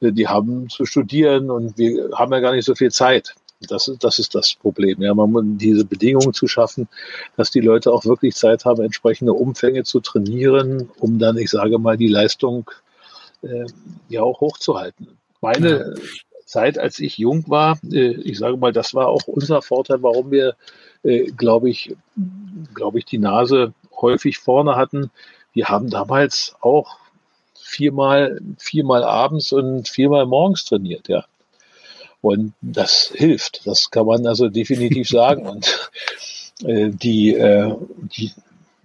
äh, 0.00 0.10
die 0.10 0.26
haben 0.26 0.68
zu 0.68 0.84
studieren 0.84 1.48
und 1.48 1.78
wir 1.78 2.10
haben 2.14 2.32
ja 2.32 2.40
gar 2.40 2.52
nicht 2.52 2.64
so 2.64 2.74
viel 2.74 2.90
Zeit. 2.90 3.34
Das, 3.60 3.90
das 3.98 4.18
ist 4.18 4.34
das 4.34 4.54
Problem. 4.54 5.00
Ja, 5.00 5.14
man 5.14 5.30
muss 5.30 5.44
diese 5.46 5.84
Bedingungen 5.84 6.34
zu 6.34 6.46
schaffen, 6.46 6.88
dass 7.36 7.50
die 7.50 7.60
Leute 7.60 7.92
auch 7.92 8.04
wirklich 8.04 8.34
Zeit 8.34 8.64
haben, 8.64 8.82
entsprechende 8.82 9.32
Umfänge 9.32 9.84
zu 9.84 10.00
trainieren, 10.00 10.90
um 10.98 11.18
dann, 11.18 11.38
ich 11.38 11.50
sage 11.50 11.78
mal, 11.78 11.96
die 11.96 12.08
Leistung 12.08 12.70
äh, 13.42 13.66
ja 14.08 14.22
auch 14.22 14.40
hochzuhalten. 14.40 15.18
Meine 15.40 15.94
ja. 15.96 16.02
Zeit, 16.44 16.78
als 16.78 16.98
ich 17.00 17.18
jung 17.18 17.44
war, 17.48 17.78
äh, 17.90 18.14
ich 18.14 18.38
sage 18.38 18.56
mal, 18.56 18.72
das 18.72 18.94
war 18.94 19.08
auch 19.08 19.26
unser 19.26 19.62
Vorteil, 19.62 20.02
warum 20.02 20.30
wir, 20.30 20.56
äh, 21.02 21.24
glaube 21.32 21.70
ich, 21.70 21.96
glaube 22.74 22.98
ich, 22.98 23.04
die 23.04 23.18
Nase 23.18 23.72
häufig 24.00 24.38
vorne 24.38 24.76
hatten. 24.76 25.10
Wir 25.52 25.68
haben 25.68 25.88
damals 25.88 26.56
auch 26.60 26.98
viermal, 27.54 28.40
viermal 28.58 29.04
abends 29.04 29.52
und 29.52 29.88
viermal 29.88 30.26
morgens 30.26 30.64
trainiert, 30.64 31.08
ja. 31.08 31.24
Und 32.24 32.54
das 32.62 33.12
hilft. 33.14 33.66
Das 33.66 33.90
kann 33.90 34.06
man 34.06 34.26
also 34.26 34.48
definitiv 34.48 35.10
sagen. 35.10 35.46
Und 35.46 35.90
äh, 36.64 36.88
die, 36.88 37.34
äh, 37.34 37.74
die, 38.16 38.32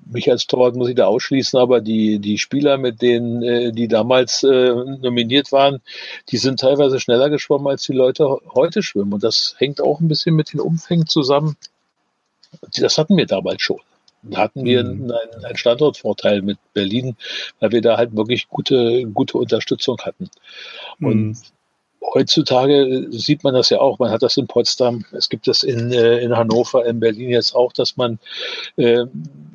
mich 0.06 0.30
als 0.30 0.46
Torwart 0.46 0.76
muss 0.76 0.90
ich 0.90 0.96
da 0.96 1.06
ausschließen, 1.06 1.58
aber 1.58 1.80
die, 1.80 2.20
die 2.20 2.38
Spieler, 2.38 2.78
mit 2.78 3.02
denen, 3.02 3.42
äh, 3.42 3.72
die 3.72 3.88
damals 3.88 4.44
äh, 4.44 4.74
nominiert 4.74 5.54
waren, 5.54 5.80
die 6.28 6.36
sind 6.36 6.60
teilweise 6.60 7.00
schneller 7.00 7.30
geschwommen, 7.30 7.68
als 7.68 7.84
die 7.84 7.94
Leute 7.94 8.40
heute 8.54 8.84
schwimmen. 8.84 9.14
Und 9.14 9.24
das 9.24 9.56
hängt 9.58 9.80
auch 9.80 10.02
ein 10.02 10.10
bisschen 10.10 10.36
mit 10.36 10.52
den 10.52 10.60
Umfängen 10.60 11.08
zusammen. 11.08 11.56
Das 12.78 12.98
hatten 12.98 13.16
wir 13.16 13.26
damals 13.26 13.62
schon. 13.62 13.80
Da 14.22 14.40
hatten 14.40 14.66
wir 14.66 14.84
mhm. 14.84 15.14
einen, 15.14 15.46
einen 15.46 15.56
Standortvorteil 15.56 16.42
mit 16.42 16.58
Berlin, 16.74 17.16
weil 17.62 17.72
wir 17.72 17.82
da 17.82 17.96
halt 17.96 18.18
wirklich 18.18 18.50
gute, 18.50 19.06
gute 19.06 19.38
Unterstützung 19.38 19.98
hatten. 20.02 20.30
Und 21.00 21.28
mhm 21.28 21.38
heutzutage 22.02 23.08
sieht 23.12 23.44
man 23.44 23.54
das 23.54 23.70
ja 23.70 23.80
auch. 23.80 24.00
Man 24.00 24.12
hat 24.12 24.24
das 24.24 24.38
in 24.38 24.48
Potsdam, 24.48 25.06
es 25.12 25.30
gibt 25.30 25.48
es 25.48 25.64
in, 25.64 25.92
äh, 25.92 26.20
in 26.20 26.36
Hannover, 26.36 26.86
in 26.86 27.00
Berlin 27.00 27.30
jetzt 27.30 27.54
auch, 27.56 27.74
dass 27.74 27.98
man 27.98 28.20
äh, 28.78 29.06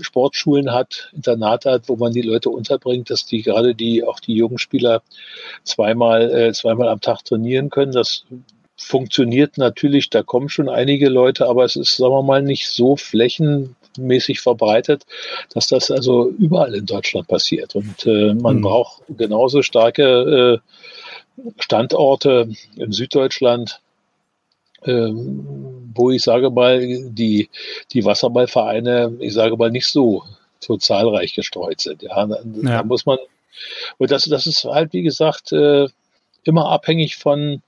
Sportschulen 0.01 0.73
hat, 0.73 1.11
Internate 1.15 1.71
hat, 1.71 1.89
wo 1.89 1.97
man 1.97 2.13
die 2.13 2.23
Leute 2.23 2.51
unterbringt, 2.51 3.11
dass 3.11 3.27
die 3.27 3.43
gerade 3.43 3.75
die 3.75 4.05
auch 4.05 4.21
die 4.21 4.35
jungen 4.35 4.59
Spieler 4.59 5.03
zweimal 5.65 6.31
äh, 6.31 6.53
zweimal 6.53 6.89
am 6.89 7.01
Tag 7.01 7.25
trainieren 7.25 7.71
können. 7.71 7.93
Das 7.93 8.25
funktioniert 8.77 9.57
natürlich, 9.57 10.11
da 10.11 10.23
kommen 10.23 10.49
schon 10.49 10.69
einige 10.69 11.09
Leute, 11.09 11.47
aber 11.47 11.65
es 11.65 11.77
ist, 11.77 11.97
sagen 11.97 12.13
wir 12.13 12.23
mal, 12.23 12.43
nicht 12.43 12.69
so 12.69 12.97
flächenmäßig 12.97 14.41
verbreitet, 14.41 15.05
dass 15.53 15.69
das 15.69 15.91
also 15.91 16.29
überall 16.29 16.75
in 16.75 16.87
Deutschland 16.87 17.29
passiert. 17.29 17.75
Und 17.77 18.05
äh, 18.07 18.35
man 18.35 18.57
mhm. 18.57 18.63
braucht 18.63 19.03
genauso 19.09 19.63
starke 19.63 20.61
äh, 20.63 20.69
Standorte 21.59 22.49
in 22.77 22.93
Süddeutschland, 22.93 23.81
ähm, 24.85 25.91
wo 25.95 26.11
ich 26.11 26.23
sage 26.23 26.51
mal, 26.51 26.81
die, 27.11 27.49
die 27.93 28.05
Wasserballvereine, 28.05 29.17
ich 29.21 29.33
sage 29.33 29.57
mal, 29.57 29.71
nicht 29.71 29.87
so, 29.87 30.25
so 30.61 30.77
zahlreich 30.77 31.35
gestreut 31.35 31.81
sind. 31.81 32.03
Ja, 32.03 32.27
da, 32.27 32.39
ja. 32.63 32.83
muss 32.83 33.07
man, 33.07 33.19
und 33.99 34.11
das, 34.11 34.25
das 34.25 34.47
ist 34.47 34.65
halt, 34.65 34.93
wie 34.93 35.03
gesagt, 35.03 35.53
äh, 35.53 35.89
immer 36.45 36.71
abhängig 36.71 37.17
von, 37.17 37.63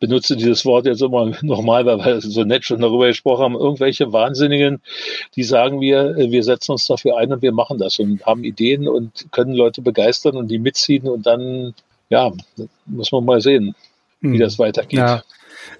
benutze 0.00 0.36
dieses 0.36 0.64
Wort 0.64 0.86
jetzt 0.86 1.02
immer 1.02 1.32
nochmal, 1.42 1.86
weil 1.86 2.04
wir 2.04 2.20
so 2.20 2.44
nett 2.44 2.64
schon 2.64 2.80
darüber 2.80 3.06
gesprochen 3.06 3.42
haben, 3.42 3.54
irgendwelche 3.54 4.12
Wahnsinnigen, 4.12 4.80
die 5.36 5.44
sagen 5.44 5.80
wir, 5.80 6.16
wir 6.16 6.42
setzen 6.42 6.72
uns 6.72 6.86
dafür 6.86 7.16
ein 7.16 7.32
und 7.32 7.42
wir 7.42 7.52
machen 7.52 7.78
das 7.78 7.98
und 7.98 8.24
haben 8.26 8.44
Ideen 8.44 8.88
und 8.88 9.26
können 9.32 9.54
Leute 9.54 9.82
begeistern 9.82 10.36
und 10.36 10.48
die 10.48 10.58
mitziehen 10.58 11.08
und 11.08 11.26
dann 11.26 11.74
ja, 12.08 12.32
muss 12.86 13.12
man 13.12 13.24
mal 13.24 13.40
sehen, 13.40 13.74
wie 14.20 14.34
hm. 14.34 14.40
das 14.40 14.58
weitergeht. 14.58 14.98
Ja. 14.98 15.22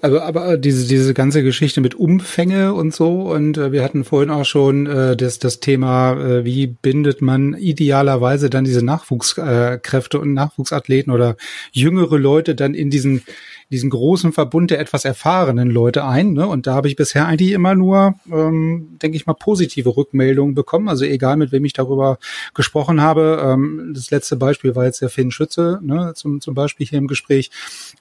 Also, 0.03 0.21
aber 0.21 0.57
diese, 0.59 0.87
diese 0.87 1.15
ganze 1.15 1.43
Geschichte 1.43 1.81
mit 1.81 1.95
Umfänge 1.95 2.75
und 2.75 2.95
so, 2.95 3.31
und 3.33 3.57
äh, 3.57 3.73
wir 3.73 3.83
hatten 3.83 4.05
vorhin 4.05 4.31
auch 4.31 4.45
schon 4.45 4.87
äh, 4.87 5.17
das, 5.17 5.39
das 5.39 5.61
Thema, 5.61 6.13
äh, 6.13 6.45
wie 6.45 6.67
bindet 6.67 7.23
man 7.23 7.55
idealerweise 7.55 8.51
dann 8.51 8.65
diese 8.65 8.85
Nachwuchskräfte 8.85 10.17
äh, 10.17 10.21
und 10.21 10.35
Nachwuchsathleten 10.35 11.13
oder 11.13 11.37
jüngere 11.73 12.19
Leute 12.19 12.55
dann 12.55 12.75
in 12.75 12.91
diesen 12.91 13.23
diesen 13.71 13.91
großen 13.91 14.33
Verbund 14.33 14.71
der 14.71 14.79
etwas 14.79 15.05
erfahrenen 15.05 15.71
Leute 15.71 16.05
ein. 16.05 16.33
Ne? 16.33 16.47
Und 16.47 16.67
da 16.67 16.75
habe 16.75 16.89
ich 16.89 16.97
bisher 16.97 17.27
eigentlich 17.27 17.51
immer 17.51 17.75
nur, 17.75 18.15
ähm, 18.33 18.97
denke 19.03 19.17
ich 19.17 19.27
mal, 19.27 19.35
positive 19.35 19.97
Rückmeldungen 19.97 20.55
bekommen. 20.55 20.89
Also 20.89 21.05
egal, 21.05 21.37
mit 21.37 21.51
wem 21.51 21.65
ich 21.65 21.73
darüber 21.73 22.19
gesprochen 22.55 23.01
habe. 23.01 23.43
Ähm, 23.45 23.93
das 23.95 24.11
letzte 24.11 24.37
Beispiel 24.37 24.77
war 24.77 24.85
jetzt 24.85 25.03
der 25.03 25.09
Finn 25.09 25.33
Schütze, 25.33 25.81
ne? 25.83 26.13
zum, 26.15 26.41
zum 26.41 26.55
Beispiel 26.55 26.87
hier 26.87 26.99
im 26.99 27.09
Gespräch, 27.09 27.51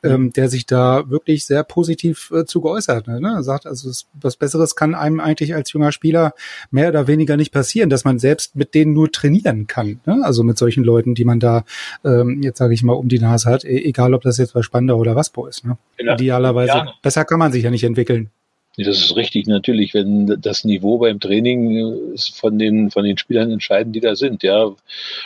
ähm, 0.04 0.32
der 0.34 0.49
sich 0.49 0.67
da 0.67 1.10
wirklich 1.10 1.45
sehr 1.45 1.63
positiv 1.63 2.32
äh, 2.32 2.45
zu 2.45 2.62
geäußert 2.62 3.08
hat. 3.08 3.21
Ne? 3.21 3.34
Er 3.36 3.43
sagt, 3.43 3.65
also 3.65 3.89
es, 3.89 4.06
was 4.13 4.36
Besseres 4.36 4.75
kann 4.75 4.93
einem 4.93 5.19
eigentlich 5.19 5.56
als 5.56 5.71
junger 5.71 5.91
Spieler 5.91 6.34
mehr 6.69 6.89
oder 6.89 7.08
weniger 7.08 7.38
nicht 7.38 7.51
passieren, 7.51 7.89
dass 7.89 8.06
man 8.06 8.19
selbst 8.19 8.56
mit 8.56 8.75
denen 8.75 8.93
nur 8.93 9.12
trainieren 9.12 9.65
kann. 9.65 9.99
Ne? 10.06 10.21
Also 10.23 10.43
mit 10.43 10.60
solchen 10.60 10.84
Leuten, 10.84 11.15
die 11.15 11.25
man 11.25 11.39
da 11.39 11.63
ähm, 12.04 12.43
jetzt 12.43 12.60
sage 12.60 12.75
ich 12.75 12.84
mal 12.84 12.93
um 12.93 13.10
die 13.10 13.19
Nase 13.19 13.49
hat, 13.49 13.65
e 13.65 13.84
egal 13.84 14.13
ob 14.13 14.21
das 14.21 14.38
jetzt 14.38 14.54
bei 14.54 14.62
Spandau 14.62 14.97
oder 14.97 15.15
Waspo 15.15 15.47
ist 15.47 15.54
ist. 15.57 15.65
Ne? 15.65 15.77
Ja, 15.99 16.13
Idealerweise. 16.13 16.71
Ja. 16.71 16.93
Besser 17.01 17.25
kann 17.25 17.39
man 17.39 17.51
sich 17.51 17.63
ja 17.63 17.69
nicht 17.69 17.83
entwickeln. 17.83 18.29
Das 18.77 18.97
ist 18.97 19.15
richtig, 19.15 19.47
natürlich, 19.47 19.93
wenn 19.93 20.35
das 20.41 20.65
Niveau 20.65 20.97
beim 20.97 21.21
Training 21.21 22.11
ist 22.13 22.37
von 22.37 22.59
den, 22.59 22.91
von 22.91 23.05
den 23.05 23.17
Spielern 23.17 23.49
entscheiden, 23.49 23.93
die 23.93 24.01
da 24.01 24.17
sind, 24.17 24.43
ja. 24.43 24.69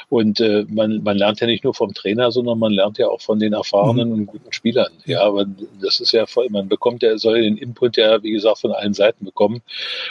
Und 0.07 0.39
äh, 0.39 0.65
man, 0.69 1.01
man 1.01 1.17
lernt 1.17 1.39
ja 1.39 1.47
nicht 1.47 1.63
nur 1.63 1.73
vom 1.73 1.93
Trainer, 1.95 2.31
sondern 2.31 2.59
man 2.59 2.71
lernt 2.71 2.99
ja 2.99 3.07
auch 3.07 3.21
von 3.21 3.39
den 3.39 3.53
erfahrenen 3.53 4.09
mhm. 4.09 4.13
und 4.13 4.25
guten 4.27 4.53
Spielern. 4.53 4.91
Ja, 5.05 5.21
aber 5.23 5.47
das 5.81 5.99
ist 5.99 6.11
ja 6.11 6.27
voll, 6.27 6.47
man 6.51 6.69
bekommt 6.69 7.01
ja, 7.01 7.17
soll 7.17 7.41
den 7.41 7.57
Input 7.57 7.97
ja, 7.97 8.21
wie 8.21 8.31
gesagt, 8.31 8.59
von 8.59 8.71
allen 8.71 8.93
Seiten 8.93 9.25
bekommen. 9.25 9.61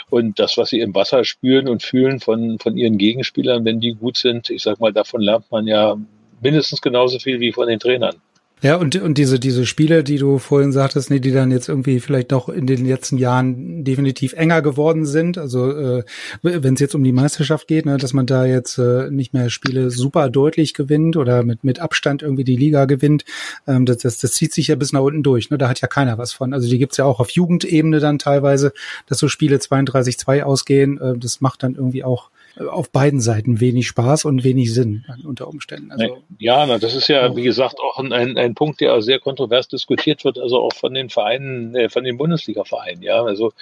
Und 0.09 0.37
das, 0.37 0.57
was 0.57 0.71
sie 0.71 0.81
im 0.81 0.93
Wasser 0.93 1.23
spüren 1.23 1.69
und 1.69 1.81
fühlen 1.81 2.19
von, 2.19 2.59
von 2.59 2.75
ihren 2.75 2.97
Gegenspielern, 2.97 3.63
wenn 3.63 3.79
die 3.79 3.93
gut 3.93 4.17
sind, 4.17 4.49
ich 4.49 4.63
sag 4.63 4.81
mal, 4.81 4.91
davon 4.91 5.21
lernt 5.21 5.49
man 5.49 5.65
ja 5.65 5.95
mindestens 6.41 6.81
genauso 6.81 7.19
viel 7.19 7.39
wie 7.39 7.53
von 7.53 7.67
den 7.67 7.79
Trainern. 7.79 8.15
Ja, 8.61 8.75
und, 8.75 8.97
und 8.97 9.17
diese, 9.17 9.39
diese 9.39 9.65
Spiele, 9.65 10.03
die 10.03 10.17
du 10.17 10.37
vorhin 10.37 10.73
sagtest, 10.73 11.09
nee, 11.09 11.19
die 11.19 11.31
dann 11.31 11.49
jetzt 11.49 11.69
irgendwie 11.69 12.01
vielleicht 12.01 12.33
doch 12.33 12.49
in 12.49 12.67
den 12.67 12.85
letzten 12.85 13.17
Jahren 13.17 13.85
definitiv 13.85 14.33
enger 14.33 14.61
geworden 14.61 15.05
sind. 15.05 15.37
Also 15.37 15.71
äh, 15.71 16.03
wenn 16.41 16.73
es 16.73 16.81
jetzt 16.81 16.93
um 16.93 17.03
die 17.03 17.13
Meisterschaft 17.13 17.69
geht, 17.69 17.85
ne, 17.85 17.95
dass 17.95 18.11
man 18.11 18.25
da 18.25 18.45
jetzt 18.45 18.77
äh, 18.77 19.09
nicht 19.11 19.33
mehr 19.33 19.49
Spiele 19.49 19.91
super 19.91 20.29
deutlich 20.29 20.73
gewinnt 20.73 21.15
oder 21.15 21.43
mit, 21.43 21.63
mit 21.63 21.79
Abstand 21.79 22.21
irgendwie 22.21 22.43
die 22.43 22.57
Liga 22.57 22.83
gewinnt, 22.83 23.23
ähm, 23.65 23.85
das, 23.85 23.99
das, 23.99 24.17
das 24.17 24.33
zieht 24.33 24.53
sich 24.53 24.67
ja 24.67 24.75
bis 24.75 24.91
nach 24.91 25.01
unten 25.01 25.23
durch. 25.23 25.49
Ne? 25.49 25.57
Da 25.57 25.69
hat 25.69 25.79
ja 25.79 25.87
keiner 25.87 26.17
was 26.17 26.33
von. 26.33 26.53
Also 26.53 26.67
die 26.69 26.79
gibt's 26.79 26.97
ja 26.97 27.05
auch 27.05 27.21
auf 27.21 27.29
Jugendebene 27.29 28.01
dann 28.01 28.19
teilweise, 28.19 28.73
dass 29.07 29.19
so 29.19 29.29
Spiele 29.29 29.55
32-2 29.55 30.43
ausgehen. 30.43 30.99
Äh, 30.99 31.17
das 31.17 31.39
macht 31.39 31.63
dann 31.63 31.75
irgendwie 31.75 32.03
auch 32.03 32.29
auf 32.57 32.91
beiden 32.91 33.21
Seiten 33.21 33.59
wenig 33.59 33.87
Spaß 33.87 34.25
und 34.25 34.43
wenig 34.43 34.73
Sinn 34.73 35.05
unter 35.23 35.47
Umständen. 35.47 35.91
Also, 35.91 36.17
ja, 36.39 36.65
na, 36.65 36.77
das 36.77 36.95
ist 36.95 37.07
ja, 37.07 37.35
wie 37.35 37.43
gesagt, 37.43 37.79
auch 37.79 37.99
ein, 37.99 38.37
ein 38.37 38.55
Punkt, 38.55 38.81
der 38.81 39.01
sehr 39.01 39.19
kontrovers 39.19 39.67
diskutiert 39.67 40.25
wird, 40.25 40.37
also 40.37 40.59
auch 40.59 40.73
von 40.73 40.93
den 40.93 41.09
Vereinen, 41.09 41.75
äh, 41.75 41.89
von 41.89 42.03
den 42.03 42.17
Bundesliga-Vereinen. 42.17 43.01
Ja, 43.01 43.23
also 43.23 43.53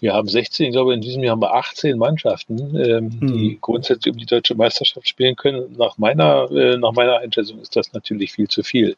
wir 0.00 0.14
haben 0.14 0.28
16, 0.28 0.66
ich 0.66 0.72
glaube, 0.72 0.94
in 0.94 1.00
diesem 1.00 1.22
Jahr 1.22 1.32
haben 1.32 1.42
wir 1.42 1.54
18 1.54 1.98
Mannschaften, 1.98 2.76
ähm, 2.76 3.20
hm. 3.20 3.32
die 3.32 3.58
grundsätzlich 3.60 4.12
um 4.12 4.18
die 4.18 4.26
deutsche 4.26 4.54
Meisterschaft 4.54 5.08
spielen 5.08 5.36
können. 5.36 5.74
Nach 5.76 5.98
meiner, 5.98 6.50
äh, 6.50 6.76
nach 6.76 6.92
meiner 6.92 7.18
Einschätzung 7.18 7.60
ist 7.60 7.76
das 7.76 7.92
natürlich 7.92 8.32
viel 8.32 8.48
zu 8.48 8.62
viel. 8.62 8.96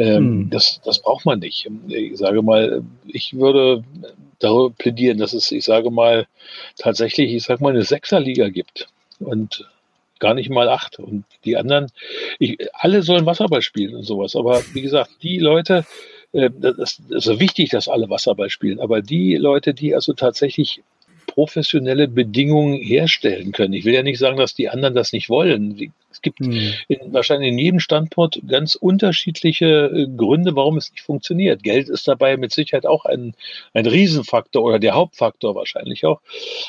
Ähm, 0.00 0.16
hm. 0.16 0.50
das, 0.50 0.80
das 0.82 1.02
braucht 1.02 1.26
man 1.26 1.40
nicht. 1.40 1.68
Ich 1.88 2.16
sage 2.16 2.40
mal, 2.40 2.82
ich 3.06 3.34
würde 3.34 3.84
darüber 4.38 4.74
plädieren, 4.74 5.18
dass 5.18 5.34
es, 5.34 5.52
ich 5.52 5.64
sage 5.64 5.90
mal, 5.90 6.26
tatsächlich, 6.78 7.34
ich 7.34 7.42
sage 7.42 7.62
mal, 7.62 7.70
eine 7.70 7.84
Sechserliga 7.84 8.48
gibt 8.48 8.88
und 9.18 9.68
gar 10.18 10.32
nicht 10.32 10.48
mal 10.48 10.70
acht. 10.70 10.98
Und 10.98 11.24
die 11.44 11.58
anderen, 11.58 11.88
ich, 12.38 12.56
alle 12.72 13.02
sollen 13.02 13.26
Wasserball 13.26 13.60
spielen 13.60 13.94
und 13.94 14.04
sowas. 14.04 14.36
Aber 14.36 14.62
wie 14.72 14.80
gesagt, 14.80 15.10
die 15.22 15.38
Leute, 15.38 15.84
äh, 16.32 16.48
das, 16.50 17.02
das 17.10 17.26
ist 17.26 17.38
wichtig, 17.38 17.68
dass 17.68 17.88
alle 17.88 18.08
Wasserball 18.08 18.48
spielen. 18.48 18.80
Aber 18.80 19.02
die 19.02 19.36
Leute, 19.36 19.74
die 19.74 19.94
also 19.94 20.14
tatsächlich 20.14 20.82
professionelle 21.26 22.08
Bedingungen 22.08 22.76
herstellen 22.76 23.52
können. 23.52 23.74
Ich 23.74 23.84
will 23.84 23.94
ja 23.94 24.02
nicht 24.02 24.18
sagen, 24.18 24.38
dass 24.38 24.54
die 24.54 24.70
anderen 24.70 24.94
das 24.94 25.12
nicht 25.12 25.28
wollen. 25.28 25.92
Es 26.10 26.22
gibt 26.22 26.40
hm. 26.40 26.72
in, 26.88 27.12
wahrscheinlich 27.12 27.50
in 27.50 27.58
jedem 27.58 27.80
Standort 27.80 28.40
ganz 28.46 28.74
unterschiedliche 28.74 29.66
äh, 29.66 30.06
Gründe, 30.16 30.56
warum 30.56 30.76
es 30.76 30.90
nicht 30.90 31.02
funktioniert. 31.02 31.62
Geld 31.62 31.88
ist 31.88 32.08
dabei 32.08 32.36
mit 32.36 32.52
Sicherheit 32.52 32.86
auch 32.86 33.04
ein, 33.04 33.34
ein 33.74 33.86
Riesenfaktor 33.86 34.62
oder 34.62 34.78
der 34.78 34.94
Hauptfaktor 34.94 35.54
wahrscheinlich 35.54 36.04
auch. 36.04 36.20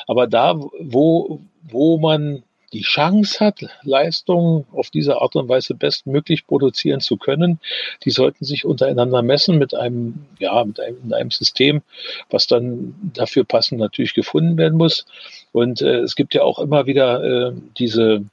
Aber 0.07 0.27
da, 0.27 0.59
wo, 0.79 1.41
wo 1.63 1.97
man 1.97 2.43
die 2.73 2.81
Chance 2.83 3.39
hat, 3.43 3.59
Leistungen 3.83 4.65
auf 4.71 4.89
diese 4.89 5.21
Art 5.21 5.35
und 5.35 5.49
Weise 5.49 5.75
bestmöglich 5.75 6.47
produzieren 6.47 7.01
zu 7.01 7.17
können, 7.17 7.59
die 8.05 8.11
sollten 8.11 8.45
sich 8.45 8.65
untereinander 8.65 9.21
messen 9.21 9.57
mit 9.57 9.73
einem, 9.73 10.25
ja, 10.39 10.63
mit 10.63 10.79
einem, 10.79 10.97
mit 11.03 11.13
einem 11.13 11.31
System, 11.31 11.81
was 12.29 12.47
dann 12.47 12.95
dafür 13.13 13.43
passend 13.43 13.79
natürlich 13.79 14.13
gefunden 14.13 14.57
werden 14.57 14.77
muss. 14.77 15.05
Und 15.51 15.81
äh, 15.81 15.99
es 15.99 16.15
gibt 16.15 16.33
ja 16.33 16.43
auch 16.43 16.59
immer 16.59 16.85
wieder 16.85 17.23
äh, 17.23 17.53
diese 17.77 18.23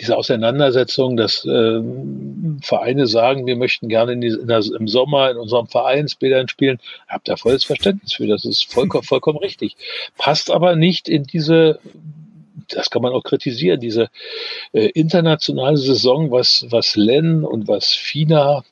diese 0.00 0.16
Auseinandersetzung, 0.16 1.16
dass 1.16 1.44
äh, 1.44 1.80
Vereine 2.62 3.06
sagen, 3.06 3.46
wir 3.46 3.56
möchten 3.56 3.88
gerne 3.88 4.12
in 4.12 4.20
die, 4.20 4.28
in 4.28 4.46
das, 4.46 4.68
im 4.68 4.88
Sommer 4.88 5.30
in 5.30 5.36
unserem 5.36 5.66
Vereinsbädern 5.66 6.48
spielen. 6.48 6.78
Habe 7.08 7.22
da 7.24 7.36
volles 7.36 7.64
Verständnis 7.64 8.14
für, 8.14 8.26
das 8.26 8.44
ist 8.44 8.72
vollkommen, 8.72 9.04
vollkommen 9.04 9.38
richtig. 9.38 9.76
Passt 10.16 10.50
aber 10.50 10.76
nicht 10.76 11.08
in 11.08 11.24
diese 11.24 11.78
das 12.68 12.90
kann 12.90 13.02
man 13.02 13.12
auch 13.12 13.22
kritisieren, 13.22 13.80
diese 13.80 14.08
äh, 14.72 14.86
internationale 14.86 15.76
Saison, 15.76 16.30
was, 16.30 16.66
was 16.70 16.96
Len 16.96 17.44
und 17.44 17.68
was 17.68 17.92
FINA 17.92 18.64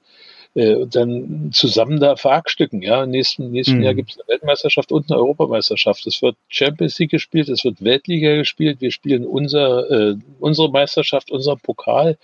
äh, 0.54 0.86
dann 0.86 1.50
zusammen 1.52 2.00
da 2.00 2.16
verhackstücken. 2.16 2.82
Ja, 2.82 3.06
nächsten, 3.06 3.52
nächsten 3.52 3.78
mhm. 3.78 3.82
Jahr 3.82 3.94
gibt 3.94 4.10
es 4.10 4.18
eine 4.18 4.28
Weltmeisterschaft 4.28 4.90
und 4.90 5.10
eine 5.10 5.20
Europameisterschaft. 5.20 6.06
Es 6.06 6.22
wird 6.22 6.36
Champions 6.48 6.98
League 6.98 7.10
gespielt, 7.10 7.48
es 7.48 7.64
wird 7.64 7.82
Weltliga 7.84 8.34
gespielt. 8.34 8.80
Wir 8.80 8.90
spielen 8.90 9.24
unser, 9.24 9.90
äh, 9.90 10.16
unsere 10.40 10.70
Meisterschaft, 10.70 11.30
unseren 11.30 11.60
Pokal. 11.60 12.18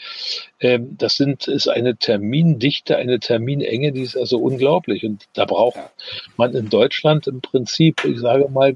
Ähm, 0.60 0.96
das 0.98 1.16
sind, 1.16 1.46
ist 1.46 1.68
eine 1.68 1.96
Termindichte, 1.96 2.96
eine 2.96 3.20
Terminenge, 3.20 3.92
die 3.92 4.02
ist 4.02 4.16
also 4.16 4.38
unglaublich. 4.38 5.04
Und 5.04 5.26
da 5.34 5.44
braucht 5.44 5.78
man 6.36 6.54
in 6.54 6.68
Deutschland 6.68 7.28
im 7.28 7.40
Prinzip, 7.40 8.04
ich 8.04 8.18
sage 8.18 8.48
mal, 8.48 8.74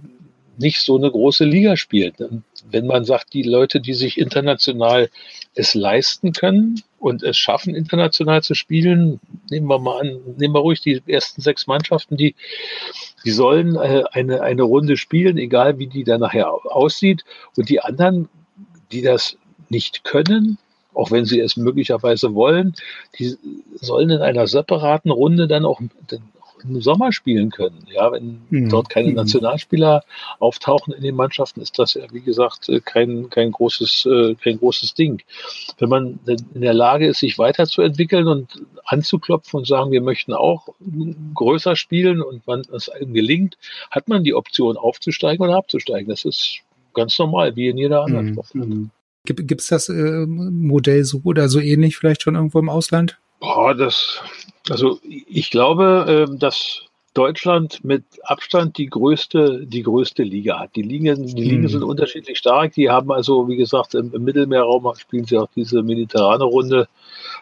nicht 0.59 0.81
so 0.81 0.97
eine 0.97 1.11
große 1.11 1.45
Liga 1.45 1.77
spielt. 1.77 2.21
Und 2.21 2.45
wenn 2.71 2.87
man 2.87 3.05
sagt, 3.05 3.33
die 3.33 3.43
Leute, 3.43 3.81
die 3.81 3.95
sich 3.95 4.19
international 4.19 5.11
es 5.55 5.75
leisten 5.75 6.33
können 6.33 6.83
und 6.99 7.23
es 7.23 7.37
schaffen, 7.37 7.75
international 7.75 8.43
zu 8.43 8.55
spielen, 8.55 9.21
nehmen 9.51 9.67
wir 9.67 9.79
mal 9.79 10.01
an, 10.01 10.21
nehmen 10.37 10.55
wir 10.55 10.61
ruhig 10.61 10.81
die 10.81 11.03
ersten 11.07 11.41
sechs 11.41 11.67
Mannschaften, 11.67 12.17
die, 12.17 12.35
die 13.25 13.31
sollen 13.31 13.77
äh, 13.77 14.05
eine, 14.13 14.43
eine 14.43 14.63
Runde 14.63 14.97
spielen, 14.97 15.39
egal 15.39 15.79
wie 15.79 15.87
die 15.87 16.05
dann 16.05 16.21
nachher 16.21 16.51
aussieht. 16.51 17.25
Und 17.57 17.69
die 17.69 17.81
anderen, 17.81 18.29
die 18.93 19.03
das 19.03 19.37
nicht 19.69 20.05
können, 20.05 20.59
auch 20.95 21.11
wenn 21.11 21.25
sie 21.25 21.41
es 21.41 21.57
möglicherweise 21.57 22.35
wollen, 22.35 22.75
die 23.19 23.37
sollen 23.75 24.11
in 24.11 24.21
einer 24.21 24.47
separaten 24.47 25.11
Runde 25.11 25.49
dann 25.49 25.65
auch 25.65 25.81
im 26.65 26.81
Sommer 26.81 27.13
spielen 27.13 27.51
können. 27.51 27.87
Ja, 27.93 28.13
wenn 28.13 28.41
mhm. 28.51 28.69
dort 28.69 28.91
keine 28.91 29.09
hm. 29.09 29.15
Nationalspieler 29.15 30.03
auftauchen 30.39 30.93
in 30.93 31.03
den 31.03 31.15
Mannschaften, 31.15 31.61
ist 31.61 31.79
das 31.79 31.95
ja, 31.95 32.03
wie 32.13 32.21
gesagt, 32.21 32.69
äh, 32.69 32.81
kein, 32.81 33.31
kein 33.31 33.53
großes, 33.53 34.07
äh, 34.07 34.35
kein 34.35 34.59
großes 34.59 34.95
Ding. 34.95 35.23
Wenn 35.79 35.89
man 35.89 36.19
in 36.27 36.61
der 36.61 36.75
Lage 36.75 37.07
ist, 37.07 37.21
sich 37.21 37.39
weiterzuentwickeln 37.39 38.27
und 38.27 38.63
anzuklopfen 38.85 39.59
und 39.59 39.67
sagen, 39.67 39.91
wir 39.91 40.03
möchten 40.03 40.33
auch 40.33 40.69
größer 41.35 41.77
spielen 41.77 42.23
und 42.23 42.47
man 42.47 42.63
es 42.73 42.89
einem 42.89 43.15
gelingt, 43.15 43.57
hat 43.91 44.09
man 44.09 44.25
die 44.25 44.35
Option 44.35 44.77
aufzusteigen 44.77 45.45
oder 45.45 45.57
abzusteigen. 45.57 46.09
Das 46.09 46.25
ist 46.25 46.61
ganz 46.95 47.19
normal, 47.19 47.57
wie 47.57 47.69
in 47.69 47.79
jeder 47.79 48.03
anderen 48.03 48.27
mhm. 48.27 48.33
Sportart. 48.35 48.69
Mhm. 48.69 48.91
Gibt 49.25 49.61
es 49.61 49.69
das 49.69 49.89
äh, 49.89 50.27
Modell 50.27 51.05
so 51.05 51.21
oder 51.25 51.49
so 51.49 51.61
ähnlich 51.61 51.97
vielleicht 51.97 52.23
schon 52.23 52.37
irgendwo 52.37 52.59
im 52.59 52.71
Ausland? 52.71 53.19
Boah, 53.39 53.75
das, 53.75 54.23
also 54.69 55.01
ich 55.03 55.51
glaube, 55.51 56.27
äh, 56.29 56.39
dass 56.39 56.83
Deutschland 57.15 57.83
mit 57.83 58.05
Abstand 58.23 58.79
die 58.79 58.87
größte, 58.87 59.67
die 59.67 59.83
größte 59.83 60.23
Liga 60.23 60.61
hat. 60.61 60.77
Die 60.77 60.83
Ligen, 60.83 61.27
die 61.27 61.43
Ligen 61.43 61.65
hm. 61.65 61.69
sind 61.69 61.83
unterschiedlich 61.83 62.39
stark. 62.39 62.75
Die 62.75 62.89
haben 62.89 63.11
also, 63.11 63.49
wie 63.49 63.57
gesagt, 63.57 63.95
im, 63.95 64.15
im 64.15 64.23
Mittelmeerraum 64.23 64.95
spielen 64.97 65.25
sie 65.25 65.39
auch 65.39 65.49
diese 65.57 65.83
mediterrane 65.83 66.45
Runde. 66.45 66.89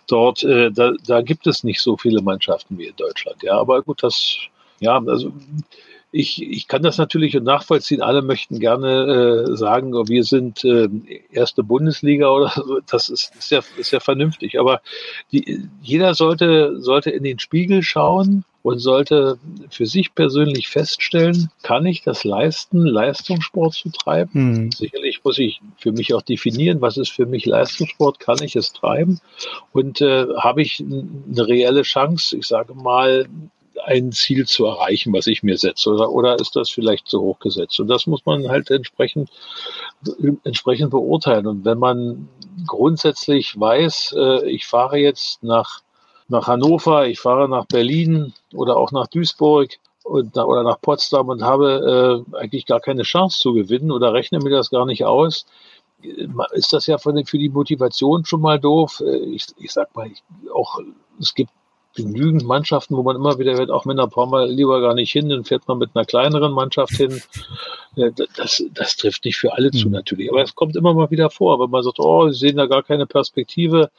Dort, 0.07 0.42
äh, 0.42 0.70
da, 0.70 0.92
da 1.07 1.20
gibt 1.20 1.46
es 1.46 1.64
nicht 1.64 1.83
so 1.83 1.98
viele 1.98 2.22
Mannschaften 2.22 2.78
wie 2.78 2.87
in 2.87 2.96
Deutschland. 2.96 3.42
Ja, 3.42 3.59
aber 3.59 3.83
gut, 3.83 4.02
das, 4.02 4.38
ja, 4.81 5.02
also 5.07 5.33
ich, 6.11 6.42
ich 6.42 6.68
kann 6.68 6.83
das 6.83 6.97
natürlich 6.97 7.35
nachvollziehen. 7.35 8.01
Alle 8.01 8.23
möchten 8.23 8.59
gerne 8.61 9.47
äh, 9.51 9.57
sagen, 9.57 9.92
wir 9.92 10.25
sind 10.25 10.64
äh, 10.64 10.88
erste 11.31 11.62
Bundesliga 11.62 12.29
oder 12.29 12.49
so. 12.55 12.81
Das 12.87 13.09
ist, 13.09 13.35
ist, 13.37 13.51
ja, 13.51 13.61
ist 13.77 13.90
ja 13.90 14.01
vernünftig. 14.01 14.59
Aber 14.59 14.81
die, 15.33 15.68
jeder 15.83 16.14
sollte, 16.14 16.81
sollte 16.81 17.11
in 17.11 17.25
den 17.25 17.38
Spiegel 17.38 17.83
schauen 17.83 18.44
und 18.62 18.79
sollte 18.79 19.38
für 19.71 19.87
sich 19.87 20.14
persönlich 20.14 20.68
feststellen, 20.68 21.51
kann 21.62 21.87
ich 21.87 22.03
das 22.03 22.25
leisten, 22.25 22.85
Leistungssport 22.85 23.75
zu 23.75 23.90
treiben? 23.90 24.33
Hm. 24.33 24.73
Sicherlich 24.73 25.23
muss 25.25 25.38
ich 25.38 25.61
für 25.77 25.92
mich 25.92 26.14
auch 26.14 26.23
definieren, 26.23 26.81
was 26.81 26.97
ist 26.97 27.11
für 27.11 27.27
mich 27.27 27.47
Leistungssport, 27.47 28.18
kann 28.18 28.42
ich 28.42 28.57
es 28.57 28.73
treiben? 28.73 29.21
Und 29.73 30.01
äh, 30.01 30.27
habe 30.37 30.62
ich 30.62 30.81
eine 30.81 31.47
reelle 31.47 31.83
Chance, 31.83 32.37
ich 32.37 32.47
sage 32.47 32.75
mal, 32.75 33.27
ein 33.85 34.12
Ziel 34.12 34.47
zu 34.47 34.67
erreichen, 34.67 35.12
was 35.12 35.27
ich 35.27 35.43
mir 35.43 35.59
setze? 35.59 35.91
Oder, 35.91 36.11
oder 36.11 36.41
ist 36.41 36.57
das 36.57 36.71
vielleicht 36.71 37.09
zu 37.09 37.21
hoch 37.21 37.38
gesetzt? 37.38 37.79
Und 37.81 37.88
das 37.88 38.07
muss 38.07 38.25
man 38.27 38.49
halt 38.49 38.71
entsprechend, 38.71 39.31
entsprechend 40.45 40.91
beurteilen. 40.91 41.47
Und 41.47 41.64
wenn 41.64 41.79
man 41.79 42.29
grundsätzlich 42.67 43.59
weiß, 43.59 44.14
äh, 44.17 44.51
ich 44.51 44.67
fahre 44.67 44.99
jetzt 44.99 45.43
nach, 45.43 45.83
nach 46.29 46.47
Hannover, 46.47 47.07
ich 47.07 47.21
fahre 47.21 47.49
nach 47.49 47.67
Berlin 47.67 48.35
oder 48.53 48.77
auch 48.77 48.93
nach 48.93 49.07
Duisburg, 49.07 49.79
und, 50.05 50.38
oder 50.38 50.62
nach 50.62 50.81
Potsdam 50.81 51.29
und 51.29 51.43
habe 51.43 52.25
äh, 52.33 52.37
eigentlich 52.37 52.64
gar 52.64 52.81
keine 52.81 53.03
Chance 53.03 53.38
zu 53.38 53.53
gewinnen 53.53 53.91
oder 53.91 54.14
rechne 54.14 54.38
mir 54.38 54.49
das 54.49 54.71
gar 54.71 54.87
nicht 54.87 55.05
aus, 55.05 55.45
ist 56.53 56.73
das 56.73 56.87
ja 56.87 56.99
für 56.99 57.12
die 57.12 57.49
Motivation 57.49 58.25
schon 58.25 58.41
mal 58.41 58.59
doof. 58.59 59.03
Äh, 59.05 59.17
ich, 59.17 59.47
ich 59.59 59.73
sag 59.73 59.95
mal, 59.95 60.07
ich, 60.07 60.23
auch 60.55 60.81
es 61.21 61.35
gibt 61.35 61.51
genügend 62.05 62.45
Mannschaften, 62.45 62.97
wo 62.97 63.03
man 63.03 63.17
immer 63.17 63.39
wieder 63.39 63.55
hört, 63.55 63.71
auch 63.71 63.85
mit 63.85 63.99
einer 63.99 64.09
Pommer 64.09 64.47
lieber 64.47 64.81
gar 64.81 64.95
nicht 64.95 65.13
hin, 65.13 65.29
dann 65.29 65.45
fährt 65.45 65.69
man 65.69 65.79
mit 65.79 65.91
einer 65.95 66.05
kleineren 66.05 66.53
Mannschaft 66.53 66.93
hin. 66.93 67.21
Das, 68.37 68.63
das 68.75 68.97
trifft 68.97 69.25
nicht 69.25 69.37
für 69.37 69.55
alle 69.55 69.73
zu 69.73 69.87
hm. 69.87 69.91
natürlich. 69.91 70.31
Aber 70.31 70.43
es 70.43 70.55
kommt 70.55 70.77
immer 70.77 70.95
mal 70.95 71.11
wieder 71.11 71.31
vor, 71.31 71.59
wenn 71.59 71.71
man 71.71 71.83
sagt, 71.83 71.99
oh, 71.99 72.31
sie 72.31 72.39
sehen 72.39 72.57
da 72.57 72.67
gar 72.67 72.85
keine 72.85 73.07
Perspektive, 73.07 73.91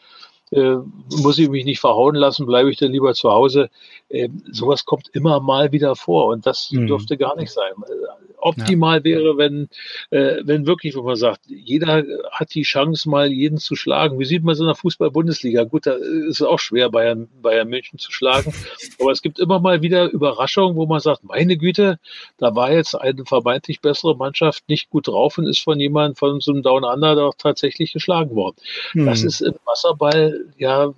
äh, 0.52 0.76
muss 1.22 1.38
ich 1.38 1.50
mich 1.50 1.66
nicht 1.66 1.80
verhauen 1.80 2.16
lassen, 2.16 2.46
bleibe 2.46 2.70
ich 2.70 2.78
dann 2.78 2.92
lieber 2.92 3.14
zu 3.14 3.32
Hause. 3.32 3.70
Äh, 4.10 4.30
sowas 4.52 4.86
kommt 4.86 5.10
immer 5.14 5.40
mal 5.40 5.72
wieder 5.72 5.96
vor 5.96 6.28
und 6.28 6.46
das 6.46 6.72
mhm. 6.72 6.88
dürfte 6.88 7.18
gar 7.18 7.36
nicht 7.36 7.52
sein 7.52 7.74
optimal 8.42 9.00
ja. 9.00 9.04
wäre, 9.04 9.38
wenn, 9.38 9.70
äh, 10.10 10.42
wenn 10.44 10.66
wirklich, 10.66 10.96
wo 10.96 11.04
man 11.04 11.16
sagt, 11.16 11.42
jeder 11.48 12.04
hat 12.32 12.54
die 12.54 12.64
Chance, 12.64 13.10
mal 13.10 13.32
jeden 13.32 13.58
zu 13.58 13.76
schlagen. 13.76 14.20
Wie 14.20 14.26
sieht 14.26 14.44
man 14.44 14.56
so 14.56 14.64
in 14.64 14.68
der 14.68 14.76
Fußball-Bundesliga? 14.76 15.64
Gut, 15.64 15.86
da 15.86 15.94
ist 15.94 16.42
es 16.42 16.42
auch 16.42 16.60
schwer, 16.60 16.90
Bayern, 16.90 17.28
Bayern 17.42 17.70
München 17.70 18.00
zu 18.00 18.12
schlagen. 18.12 18.54
Aber 19.00 19.12
es 19.12 19.22
gibt 19.22 19.40
immer 19.40 19.60
mal 19.60 19.82
wieder 19.82 20.10
Überraschungen, 20.10 20.76
wo 20.76 20.86
man 20.86 21.00
sagt, 21.00 21.24
meine 21.24 21.58
Güte, 21.58 22.00
da 22.38 22.56
war 22.56 22.72
jetzt 22.72 22.96
eine 22.96 23.26
vermeintlich 23.26 23.82
bessere 23.82 24.16
Mannschaft 24.16 24.68
nicht 24.68 24.90
gut 24.90 25.08
drauf 25.08 25.38
und 25.38 25.48
ist 25.48 25.60
von 25.60 25.80
jemandem, 25.80 26.16
von 26.16 26.40
so 26.40 26.52
einem 26.52 26.64
Down 26.64 26.84
Under 26.84 27.16
doch 27.16 27.36
tatsächlich 27.38 27.94
geschlagen 27.94 28.36
worden. 28.36 28.56
Hm. 28.92 29.06
Das 29.06 29.24
ist 29.24 29.42
im 29.42 29.56
Wasserball 29.66 30.39
ja 30.58 30.94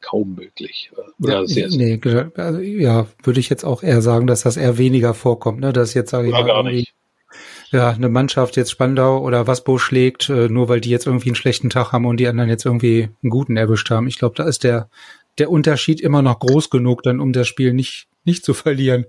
kaum 0.00 0.34
möglich. 0.34 0.90
Oder 1.20 1.32
ja, 1.32 1.46
sehr, 1.46 1.68
nee, 1.68 2.00
also, 2.36 2.60
ja, 2.60 3.06
würde 3.22 3.40
ich 3.40 3.48
jetzt 3.48 3.64
auch 3.64 3.82
eher 3.82 4.02
sagen, 4.02 4.26
dass 4.26 4.42
das 4.42 4.56
eher 4.56 4.78
weniger 4.78 5.14
vorkommt, 5.14 5.60
ne? 5.60 5.72
Dass 5.72 5.94
jetzt 5.94 6.10
sage 6.10 6.28
ich 6.28 6.32
mal 6.32 6.48
irgendwie, 6.48 6.86
ja, 7.72 7.90
eine 7.90 8.08
Mannschaft 8.08 8.56
jetzt 8.56 8.70
Spandau 8.70 9.20
oder 9.20 9.46
Wasbo 9.46 9.78
schlägt, 9.78 10.28
äh, 10.28 10.48
nur 10.48 10.68
weil 10.68 10.80
die 10.80 10.90
jetzt 10.90 11.06
irgendwie 11.06 11.30
einen 11.30 11.36
schlechten 11.36 11.70
Tag 11.70 11.92
haben 11.92 12.06
und 12.06 12.18
die 12.18 12.28
anderen 12.28 12.48
jetzt 12.48 12.64
irgendwie 12.64 13.08
einen 13.22 13.30
guten 13.30 13.56
erwischt 13.56 13.90
haben. 13.90 14.06
Ich 14.06 14.18
glaube, 14.18 14.36
da 14.36 14.44
ist 14.44 14.64
der 14.64 14.88
der 15.38 15.50
Unterschied 15.50 16.00
immer 16.00 16.22
noch 16.22 16.38
groß 16.38 16.70
genug, 16.70 17.02
dann 17.02 17.20
um 17.20 17.32
das 17.32 17.46
Spiel 17.46 17.72
nicht 17.74 18.08
nicht 18.26 18.44
zu 18.44 18.54
verlieren. 18.54 19.06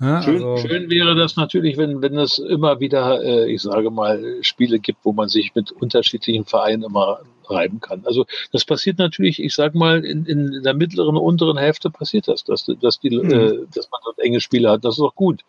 Ja, 0.00 0.22
schön, 0.22 0.42
also. 0.42 0.68
schön 0.68 0.90
wäre 0.90 1.14
das 1.14 1.36
natürlich, 1.36 1.76
wenn 1.76 2.02
wenn 2.02 2.18
es 2.18 2.38
immer 2.38 2.80
wieder, 2.80 3.22
äh, 3.22 3.52
ich 3.52 3.62
sage 3.62 3.90
mal, 3.90 4.38
Spiele 4.42 4.78
gibt, 4.78 5.00
wo 5.04 5.12
man 5.12 5.28
sich 5.28 5.54
mit 5.54 5.72
unterschiedlichen 5.72 6.44
Vereinen 6.44 6.82
immer 6.82 7.20
reiben 7.48 7.80
kann. 7.80 8.02
Also 8.04 8.26
das 8.52 8.64
passiert 8.64 8.98
natürlich, 8.98 9.42
ich 9.42 9.54
sag 9.54 9.74
mal, 9.74 10.04
in, 10.04 10.26
in 10.26 10.62
der 10.62 10.74
mittleren, 10.74 11.16
unteren 11.16 11.56
Hälfte 11.56 11.90
passiert 11.90 12.28
das, 12.28 12.44
dass, 12.44 12.66
dass, 12.80 12.98
die, 12.98 13.10
mhm. 13.10 13.30
äh, 13.30 13.58
dass 13.72 13.88
man 13.90 14.00
dort 14.04 14.18
enge 14.18 14.40
Spiele 14.40 14.70
hat. 14.70 14.84
Das 14.84 14.94
ist 14.94 15.00
auch 15.00 15.14
gut. 15.14 15.42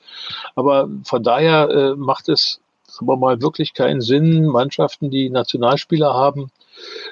Aber 0.56 0.90
von 1.04 1.24
daher 1.24 1.70
äh, 1.70 1.96
macht 1.96 2.30
es 2.30 2.62
sagen 2.88 3.08
wir 3.08 3.18
mal 3.18 3.42
wirklich 3.42 3.74
keinen 3.74 4.02
Sinn, 4.02 4.46
Mannschaften, 4.46 5.10
die 5.10 5.30
Nationalspieler 5.30 6.14
haben, 6.14 6.52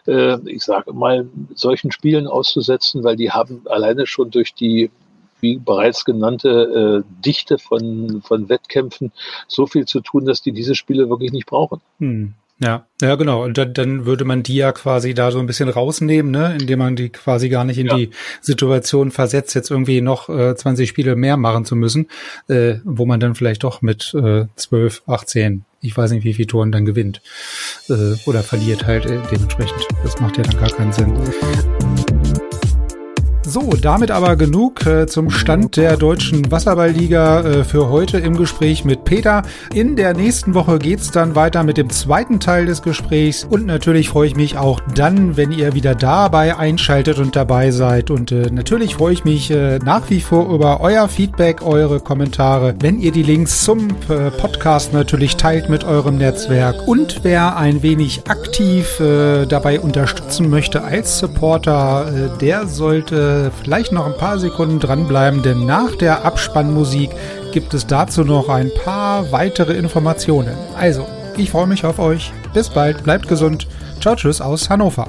äh, 0.08 0.38
ich 0.50 0.64
sage 0.64 0.94
mal, 0.94 1.28
solchen 1.54 1.92
Spielen 1.92 2.28
auszusetzen, 2.28 3.04
weil 3.04 3.16
die 3.16 3.32
haben 3.32 3.62
alleine 3.66 4.08
schon 4.08 4.32
durch 4.32 4.54
die 4.54 4.90
wie 5.42 5.58
bereits 5.58 6.06
genannte 6.06 7.04
äh, 7.06 7.22
Dichte 7.24 7.58
von, 7.58 8.22
von 8.26 8.50
Wettkämpfen 8.50 9.12
so 9.48 9.68
viel 9.68 9.86
zu 9.86 10.02
tun, 10.02 10.26
dass 10.26 10.42
die 10.42 10.52
diese 10.52 10.76
Spiele 10.76 11.10
wirklich 11.10 11.32
nicht 11.32 11.46
brauchen. 11.48 11.82
Hm. 12.00 12.34
Ja, 12.58 12.86
ja, 13.02 13.16
genau. 13.16 13.44
Und 13.44 13.58
dann, 13.58 13.74
dann 13.74 14.06
würde 14.06 14.24
man 14.24 14.42
die 14.42 14.56
ja 14.56 14.72
quasi 14.72 15.14
da 15.14 15.30
so 15.32 15.40
ein 15.40 15.46
bisschen 15.46 15.68
rausnehmen, 15.68 16.32
ne, 16.32 16.56
indem 16.60 16.80
man 16.80 16.96
die 16.96 17.10
quasi 17.10 17.50
gar 17.50 17.66
nicht 17.66 17.78
in 17.78 17.88
ja. 17.88 17.98
die 17.98 18.12
Situation 18.40 19.12
versetzt, 19.12 19.56
jetzt 19.56 19.72
irgendwie 19.72 20.00
noch 20.00 20.30
äh, 20.30 20.56
20 20.56 20.88
Spiele 20.88 21.18
mehr 21.18 21.36
machen 21.36 21.66
zu 21.66 21.76
müssen, 21.76 22.08
äh, 22.48 22.76
wo 22.86 23.06
man 23.06 23.20
dann 23.20 23.36
vielleicht 23.36 23.66
doch 23.66 23.82
mit 23.82 24.14
äh, 24.14 24.46
12, 24.56 25.04
18, 25.06 25.66
ich 25.82 25.98
weiß 25.98 26.12
nicht, 26.12 26.24
wie 26.24 26.34
viel 26.34 26.48
Toren 26.48 26.72
dann 26.72 26.86
gewinnt 26.86 27.22
äh, 27.90 28.14
oder 28.26 28.42
verliert 28.42 28.86
halt 28.86 29.06
äh, 29.06 29.20
dementsprechend. 29.30 29.86
Das 30.04 30.22
macht 30.22 30.38
ja 30.38 30.44
dann 30.44 30.58
gar 30.58 30.70
keinen 30.70 30.94
Sinn. 30.94 31.14
So, 33.48 33.70
damit 33.80 34.10
aber 34.10 34.38
genug 34.38 34.88
äh, 34.88 35.06
zum 35.06 35.30
Stand 35.30 35.78
der 35.78 35.98
deutschen 35.98 36.52
Wasserballliga 36.52 37.42
äh, 37.42 37.64
für 37.64 37.90
heute 37.90 38.18
im 38.18 38.36
Gespräch 38.36 38.86
mit 38.86 39.04
Peter. 39.04 39.44
In 39.72 39.96
der 39.96 40.16
nächsten 40.16 40.56
Woche 40.56 40.80
geht's 40.80 41.12
dann 41.12 41.36
weiter 41.36 41.64
mit 41.64 41.78
dem 41.78 41.92
zweiten 41.92 42.40
Teil 42.40 42.66
des 42.66 42.82
Gesprächs 42.82 43.44
und 43.48 43.68
natürlich 43.68 44.10
freue 44.10 44.30
ich 44.30 44.36
mich 44.36 44.58
auch 44.58 44.80
dann, 44.96 45.38
wenn 45.38 45.52
ihr 45.52 45.76
wieder 45.76 45.94
dabei 45.94 46.58
einschaltet 46.58 47.20
und 47.20 47.36
dabei 47.36 47.70
seid. 47.70 48.10
Und 48.10 48.32
äh, 48.32 48.50
natürlich 48.52 48.96
freue 48.96 49.14
ich 49.14 49.26
mich 49.26 49.54
nach 49.84 50.10
wie 50.10 50.22
vor 50.22 50.52
über 50.52 50.82
euer 50.82 51.08
Feedback, 51.08 51.62
eure 51.62 52.00
Kommentare, 52.00 52.74
wenn 52.80 53.00
ihr 53.00 53.12
die 53.12 53.24
Links 53.24 53.64
zum 53.64 53.90
Podcast 54.38 54.94
natürlich 54.94 55.36
teilt 55.36 55.70
mit 55.70 55.84
eurem 55.84 56.18
Netzwerk. 56.18 56.88
Und 56.88 57.20
wer 57.24 57.58
ein 57.58 57.84
wenig 57.84 58.24
aktiv 58.28 58.98
dabei 58.98 59.80
unterstützen 59.80 60.50
möchte 60.50 60.84
als 60.84 61.20
Supporter, 61.20 62.38
der 62.42 62.68
sollte 62.68 63.35
vielleicht 63.64 63.92
noch 63.92 64.06
ein 64.06 64.18
paar 64.18 64.40
Sekunden 64.40 64.80
dranbleiben, 64.80 65.44
denn 65.44 65.66
nach 65.66 65.96
der 65.96 66.26
Abspannmusik 66.26 67.10
gibt 67.52 67.74
es 67.74 67.88
dazu 67.88 68.24
noch 68.24 68.50
ein 68.50 68.72
paar 68.84 69.32
weitere 69.32 69.74
Informationen. 69.74 70.56
Also, 70.78 71.06
ich 71.38 71.52
freue 71.52 71.68
mich 71.68 71.86
auf 71.86 72.00
euch. 72.00 72.32
Bis 72.54 72.70
bald, 72.70 73.04
bleibt 73.04 73.28
gesund. 73.28 73.68
Ciao, 74.00 74.16
tschüss 74.16 74.42
aus 74.42 74.70
Hannover. 74.70 75.08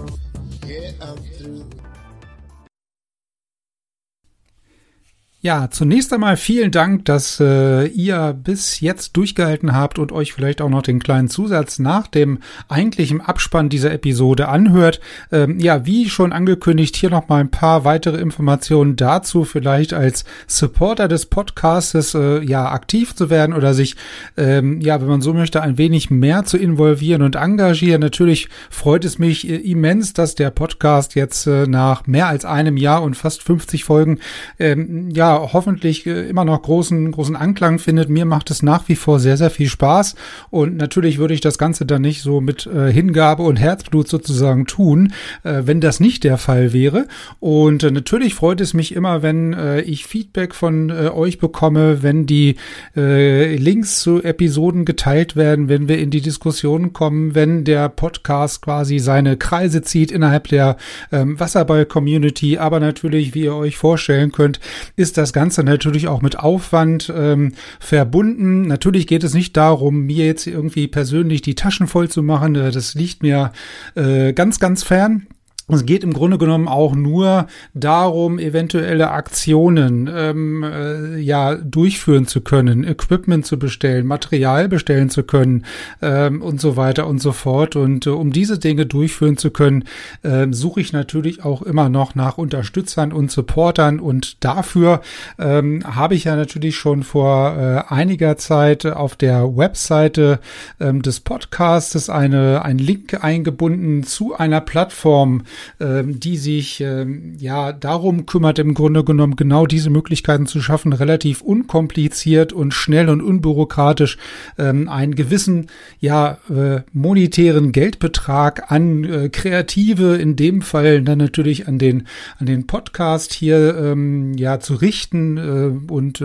Ja, 5.47 5.71
zunächst 5.71 6.13
einmal 6.13 6.37
vielen 6.37 6.73
Dank, 6.73 7.05
dass 7.05 7.39
äh, 7.39 7.87
ihr 7.87 8.37
bis 8.37 8.81
jetzt 8.81 9.17
durchgehalten 9.17 9.77
habt 9.77 10.01
und 10.01 10.11
euch 10.11 10.33
vielleicht 10.33 10.61
auch 10.61 10.69
noch 10.69 10.83
den 10.83 10.99
kleinen 10.99 11.29
Zusatz 11.29 11.79
nach 11.79 12.09
dem 12.09 12.41
eigentlichen 12.67 13.21
Abspann 13.21 13.69
dieser 13.69 13.93
Episode 13.93 14.49
anhört. 14.49 15.01
Ähm, 15.31 15.61
ja, 15.61 15.87
wie 15.87 16.11
schon 16.11 16.33
angekündigt, 16.33 16.97
hier 16.97 17.11
noch 17.11 17.29
mal 17.29 17.39
ein 17.39 17.53
paar 17.53 17.85
weitere 17.85 18.17
Informationen 18.17 18.97
dazu, 18.97 19.45
vielleicht 19.45 19.93
als 19.93 20.25
Supporter 20.49 21.07
des 21.07 21.27
Podcastes 21.27 22.17
äh, 22.17 22.43
ja 22.43 22.73
aktiv 22.73 23.15
zu 23.15 23.31
werden 23.31 23.55
oder 23.55 23.73
sich 23.73 23.95
ähm, 24.37 24.81
ja, 24.81 25.01
wenn 25.01 25.07
man 25.07 25.21
so 25.21 25.33
möchte, 25.33 25.63
ein 25.63 25.79
wenig 25.79 26.11
mehr 26.11 26.45
zu 26.45 26.59
involvieren 26.59 27.23
und 27.23 27.37
engagieren. 27.37 28.01
Natürlich 28.01 28.49
freut 28.69 29.05
es 29.05 29.21
mich 29.21 29.49
äh, 29.49 29.55
immens, 29.55 30.13
dass 30.13 30.35
der 30.35 30.51
Podcast 30.51 31.15
jetzt 31.15 31.47
äh, 31.47 31.69
nach 31.69 32.09
mehr 32.09 32.27
als 32.27 32.45
einem 32.45 32.77
Jahr 32.77 33.05
und 33.05 33.17
fast 33.17 33.45
50 33.45 33.85
Folgen 33.85 34.19
ähm, 34.59 35.11
ja 35.11 35.36
hoffentlich 35.53 36.07
äh, 36.07 36.29
immer 36.29 36.45
noch 36.45 36.63
großen, 36.63 37.11
großen 37.13 37.37
Anklang 37.37 37.79
findet. 37.79 38.09
Mir 38.09 38.25
macht 38.25 38.51
es 38.51 38.63
nach 38.63 38.89
wie 38.89 38.97
vor 38.97 39.21
sehr, 39.21 39.37
sehr 39.37 39.51
viel 39.51 39.69
Spaß. 39.69 40.15
Und 40.51 40.77
natürlich 40.77 41.19
würde 41.19 41.35
ich 41.35 41.41
das 41.41 41.59
Ganze 41.59 41.87
dann 41.87 42.03
nicht 42.03 42.23
so 42.23 42.41
mit 42.41 42.67
äh, 42.67 42.93
Hingabe 42.93 43.43
und 43.43 43.57
Herzblut 43.57 44.09
sozusagen 44.09 44.67
tun, 44.67 45.13
äh, 45.45 45.63
wenn 45.65 45.81
das 45.81 46.01
nicht 46.01 46.25
der 46.25 46.39
Fall 46.39 46.73
wäre. 46.73 47.07
Und 47.41 47.83
äh, 47.83 47.91
natürlich 47.91 48.35
freut 48.35 48.61
es 48.61 48.75
mich 48.75 48.95
immer, 48.95 49.23
wenn 49.23 49.53
äh, 49.53 49.81
ich 49.83 50.07
Feedback 50.07 50.55
von 50.55 50.91
äh, 50.91 51.11
euch 51.11 51.39
bekomme, 51.39 52.03
wenn 52.03 52.27
die 52.27 52.57
Links 52.95 54.01
zu 54.01 54.23
Episoden 54.23 54.85
geteilt 54.85 55.37
werden, 55.37 55.69
wenn 55.69 55.89
wir 55.89 55.99
in 55.99 56.11
die 56.11 56.21
Diskussion 56.21 56.93
kommen, 56.93 57.35
wenn 57.35 57.65
der 57.65 57.89
Podcast 57.89 58.63
quasi 58.63 58.99
seine 58.99 59.37
Kreise 59.37 59.83
zieht 59.83 60.11
innerhalb 60.11 60.49
der 60.49 60.77
ähm, 61.13 61.39
Wasserball-Community. 61.39 62.59
Aber 62.59 62.81
natürlich, 62.81 63.35
wie 63.35 63.45
ihr 63.45 63.55
euch 63.55 63.77
vorstellen 63.77 64.33
könnt, 64.33 64.61
ist 64.97 65.19
das 65.19 65.26
das 65.27 65.33
Ganze 65.33 65.65
natürlich 65.65 66.07
auch 66.07 66.23
mit 66.23 66.39
Aufwand 66.39 67.13
ähm, 67.15 67.53
verbunden. 67.81 68.63
Natürlich 68.63 69.09
geht 69.09 69.25
es 69.25 69.35
nicht 69.35 69.57
darum, 69.57 70.03
mir 70.07 70.25
jetzt 70.25 70.47
irgendwie 70.47 70.87
persönlich 70.87 71.43
die 71.43 71.57
Taschen 71.57 71.89
voll 71.89 72.09
zu 72.09 72.23
machen. 72.23 72.55
Äh, 72.55 72.71
das 72.71 72.95
liegt 72.95 73.25
mir 73.25 73.53
äh, 73.97 74.33
ganz, 74.33 74.61
ganz 74.61 74.85
fern. 74.85 75.27
Es 75.69 75.85
geht 75.85 76.05
im 76.05 76.13
Grunde 76.13 76.39
genommen 76.39 76.69
auch 76.69 76.95
nur 76.95 77.49
darum, 77.75 78.39
eventuelle 78.39 79.11
Aktionen 79.11 80.09
ähm, 80.15 80.63
äh, 80.63 81.19
ja 81.19 81.57
durchführen 81.57 82.29
zu 82.29 82.41
können, 82.41 82.85
Equipment 82.85 83.45
zu 83.45 83.59
bestellen, 83.59 84.07
Material 84.07 84.69
bestellen 84.69 85.11
zu 85.11 85.25
können 85.25 85.65
ähm, 86.01 86.41
und 86.41 86.61
so 86.61 86.77
weiter 86.77 87.09
und 87.09 87.21
so 87.21 87.33
fort. 87.33 87.75
Und 87.75 88.07
äh, 88.07 88.11
um 88.11 88.31
diese 88.31 88.61
Dinge 88.61 88.87
durchführen 88.87 89.39
zu 89.39 89.51
können, 89.51 89.83
äh, 90.23 90.47
suche 90.53 90.81
ich 90.81 90.93
natürlich 90.93 91.45
auch 91.45 91.63
immer 91.63 91.89
noch 91.89 92.15
nach 92.15 92.39
Unterstützern 92.39 93.13
und 93.13 93.33
Supportern. 93.33 93.99
Und 93.99 94.45
dafür 94.45 95.01
ähm, 95.37 95.83
habe 95.85 96.15
ich 96.15 96.25
ja 96.25 96.37
natürlich 96.37 96.77
schon 96.77 97.03
vor 97.03 97.57
äh, 97.57 97.93
einiger 97.93 98.37
Zeit 98.37 98.87
auf 98.87 99.17
der 99.17 99.57
Webseite 99.57 100.39
ähm, 100.79 101.03
des 101.03 101.19
Podcasts 101.19 102.09
eine 102.09 102.65
einen 102.65 102.79
Link 102.79 103.25
eingebunden 103.25 104.05
zu 104.05 104.37
einer 104.37 104.61
Plattform 104.61 105.43
die 105.79 106.37
sich 106.37 106.81
ähm, 106.81 107.35
ja 107.39 107.73
darum 107.73 108.27
kümmert, 108.27 108.59
im 108.59 108.75
Grunde 108.75 109.05
genommen 109.05 109.37
genau 109.37 109.67
diese 109.67 109.91
Möglichkeiten 109.91 110.47
zu 110.47 110.61
schaffen, 110.61 110.93
relativ 110.93 111.43
unkompliziert 111.43 112.53
und 112.53 112.73
schnell 112.73 113.09
und 113.09 113.21
unbürokratisch 113.21 114.19
ähm, 114.59 114.89
einen 114.89 115.15
gewissen 115.15 115.67
ja 115.99 116.39
äh, 116.51 116.81
monetären 116.93 117.73
Geldbetrag 117.73 118.71
an 118.71 119.05
äh, 119.05 119.29
Kreative, 119.29 120.17
in 120.17 120.37
dem 120.37 120.63
Fall 120.63 121.03
dann 121.03 121.19
natürlich 121.19 121.69
an 121.69 121.79
den 121.79 122.07
an 122.39 122.47
den 122.47 122.67
Podcast 122.67 123.33
hier 123.33 123.77
ähm, 123.77 124.35
ja 124.35 124.61
zu 124.61 124.75
richten 124.75 125.37
äh, 125.37 125.93
und 125.93 126.23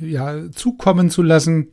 ja 0.00 0.50
zukommen 0.52 1.10
zu 1.10 1.22
lassen 1.22 1.68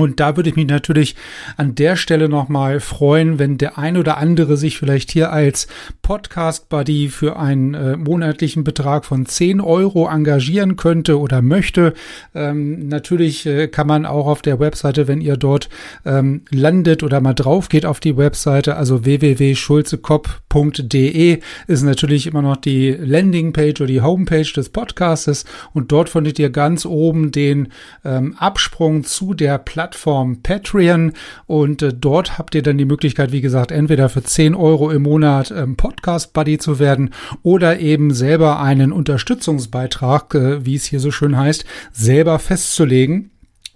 und 0.00 0.20
da 0.20 0.36
würde 0.36 0.50
ich 0.50 0.56
mich 0.56 0.66
natürlich 0.66 1.16
an 1.56 1.74
der 1.74 1.96
Stelle 1.96 2.28
nochmal 2.28 2.80
freuen, 2.80 3.38
wenn 3.38 3.58
der 3.58 3.78
ein 3.78 3.96
oder 3.96 4.18
andere 4.18 4.56
sich 4.56 4.78
vielleicht 4.78 5.10
hier 5.10 5.32
als 5.32 5.66
Podcast-Buddy 6.02 7.08
für 7.08 7.38
einen 7.38 7.74
äh, 7.74 7.96
monatlichen 7.96 8.64
Betrag 8.64 9.04
von 9.04 9.26
10 9.26 9.60
Euro 9.60 10.08
engagieren 10.08 10.76
könnte 10.76 11.18
oder 11.18 11.42
möchte. 11.42 11.92
Ähm, 12.34 12.88
natürlich 12.88 13.46
äh, 13.46 13.68
kann 13.68 13.86
man 13.86 14.06
auch 14.06 14.26
auf 14.26 14.42
der 14.42 14.58
Webseite, 14.58 15.06
wenn 15.08 15.20
ihr 15.20 15.36
dort 15.36 15.68
ähm, 16.04 16.42
landet 16.50 17.02
oder 17.02 17.20
mal 17.20 17.34
drauf 17.34 17.68
geht 17.68 17.84
auf 17.86 18.00
die 18.00 18.16
Webseite, 18.16 18.76
also 18.76 19.04
www.schulzekopf.de 19.04 21.40
ist 21.66 21.82
natürlich 21.82 22.26
immer 22.26 22.42
noch 22.42 22.56
die 22.56 22.90
Landingpage 22.90 23.80
oder 23.80 23.86
die 23.86 24.00
Homepage 24.00 24.50
des 24.52 24.70
Podcastes 24.70 25.44
und 25.72 25.92
dort 25.92 26.08
findet 26.08 26.38
ihr 26.38 26.50
ganz 26.50 26.86
oben 26.86 27.32
den 27.32 27.68
ähm, 28.04 28.34
Absprung 28.38 29.04
zu 29.04 29.34
der 29.34 29.58
Plattform 29.58 29.89
Plattform 29.90 30.42
Patreon. 30.42 31.12
Und 31.46 31.82
äh, 31.82 31.92
dort 31.92 32.38
habt 32.38 32.54
ihr 32.54 32.62
dann 32.62 32.78
die 32.78 32.84
Möglichkeit, 32.84 33.32
wie 33.32 33.40
gesagt, 33.40 33.72
entweder 33.72 34.08
für 34.08 34.22
10 34.22 34.54
Euro 34.54 34.90
im 34.90 35.02
Monat 35.02 35.50
ähm, 35.50 35.76
Podcast 35.76 36.32
Buddy 36.32 36.58
zu 36.58 36.78
werden 36.78 37.10
oder 37.42 37.80
eben 37.80 38.14
selber 38.14 38.60
einen 38.60 38.92
Unterstützungsbeitrag, 38.92 40.34
äh, 40.34 40.64
wie 40.64 40.76
es 40.76 40.84
hier 40.84 41.00
so 41.00 41.10
schön 41.10 41.36
heißt, 41.36 41.64
selber 41.92 42.38
festzulegen 42.38 43.30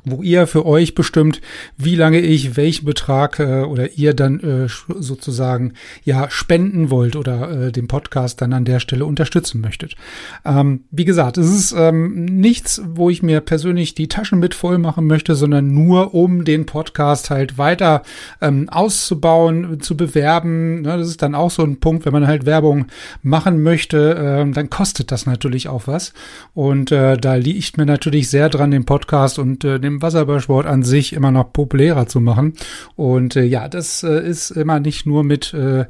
wo 0.05 0.23
ihr 0.23 0.47
für 0.47 0.67
euch 0.67 0.95
bestimmt, 0.95 1.41
wie 1.77 1.97
lange 1.97 2.21
ich 2.21 2.57
welchen 2.57 2.85
Betrag 2.85 3.39
äh, 3.39 3.63
oder 3.63 3.93
ihr 3.93 4.15
dann 4.15 4.41
äh, 4.41 4.69
sozusagen 4.99 5.73
ja 6.05 6.31
spenden 6.31 6.91
wollt 6.91 7.17
oder 7.17 7.67
äh, 7.67 7.73
den 7.73 7.89
Podcast 7.89 8.41
dann 8.41 8.53
an 8.53 8.65
der 8.65 8.81
Stelle 8.81 9.07
unterstützen 9.07 9.61
möchtet. 9.61 9.97
Ähm, 10.45 10.85
wie 10.91 11.05
gesagt, 11.05 11.39
es 11.39 11.49
ist 11.49 11.75
ähm, 11.77 12.25
nichts, 12.25 12.83
wo 12.87 13.11
ich 13.11 13.23
mir 13.23 13.41
persönlich 13.41 13.95
die 13.95 14.09
Taschen 14.09 14.39
mit 14.39 14.55
voll 14.55 14.79
machen 14.79 15.07
möchte, 15.07 15.35
sondern 15.35 15.73
nur 15.73 16.15
um 16.15 16.45
den 16.45 16.67
Podcast 16.67 17.31
halt 17.31 17.59
weiter 17.59 18.03
ähm, 18.41 18.69
auszubauen, 18.69 19.81
zu 19.81 19.97
bewerben. 19.97 20.83
Ne, 20.83 20.99
das 20.99 21.09
ist 21.09 21.23
dann 21.23 21.35
auch 21.35 21.51
so 21.51 21.63
ein 21.63 21.81
Punkt, 21.81 22.05
wenn 22.05 22.13
man 22.13 22.27
halt 22.27 22.47
Werbung 22.47 22.87
machen 23.23 23.63
möchte, 23.63 24.15
äh, 24.15 24.51
dann 24.51 24.71
kostet 24.71 25.13
das 25.13 25.27
natürlich 25.27 25.69
auch 25.69 25.87
was. 25.87 26.13
Und 26.53 26.93
äh, 26.93 27.17
da 27.17 27.35
liegt 27.35 27.79
mir 27.79 27.87
natürlich 27.87 28.29
sehr 28.29 28.49
dran, 28.49 28.71
den 28.71 28.85
Podcast 28.85 29.39
und 29.39 29.65
äh, 29.65 29.81
den 29.81 29.94
dem 29.95 30.03
Wasserballsport 30.03 30.67
an 30.67 30.83
sich 30.83 31.13
immer 31.13 31.31
noch 31.31 31.53
populärer 31.53 32.07
zu 32.07 32.21
machen. 32.21 32.55
Und 32.97 33.37
äh, 33.37 33.45
ja, 33.45 33.69
das 33.69 34.03
äh, 34.03 34.27
ist 34.27 34.51
immer 34.51 34.81
nicht 34.81 35.07
nur 35.07 35.25
mit 35.25 35.55
äh, 35.55 35.87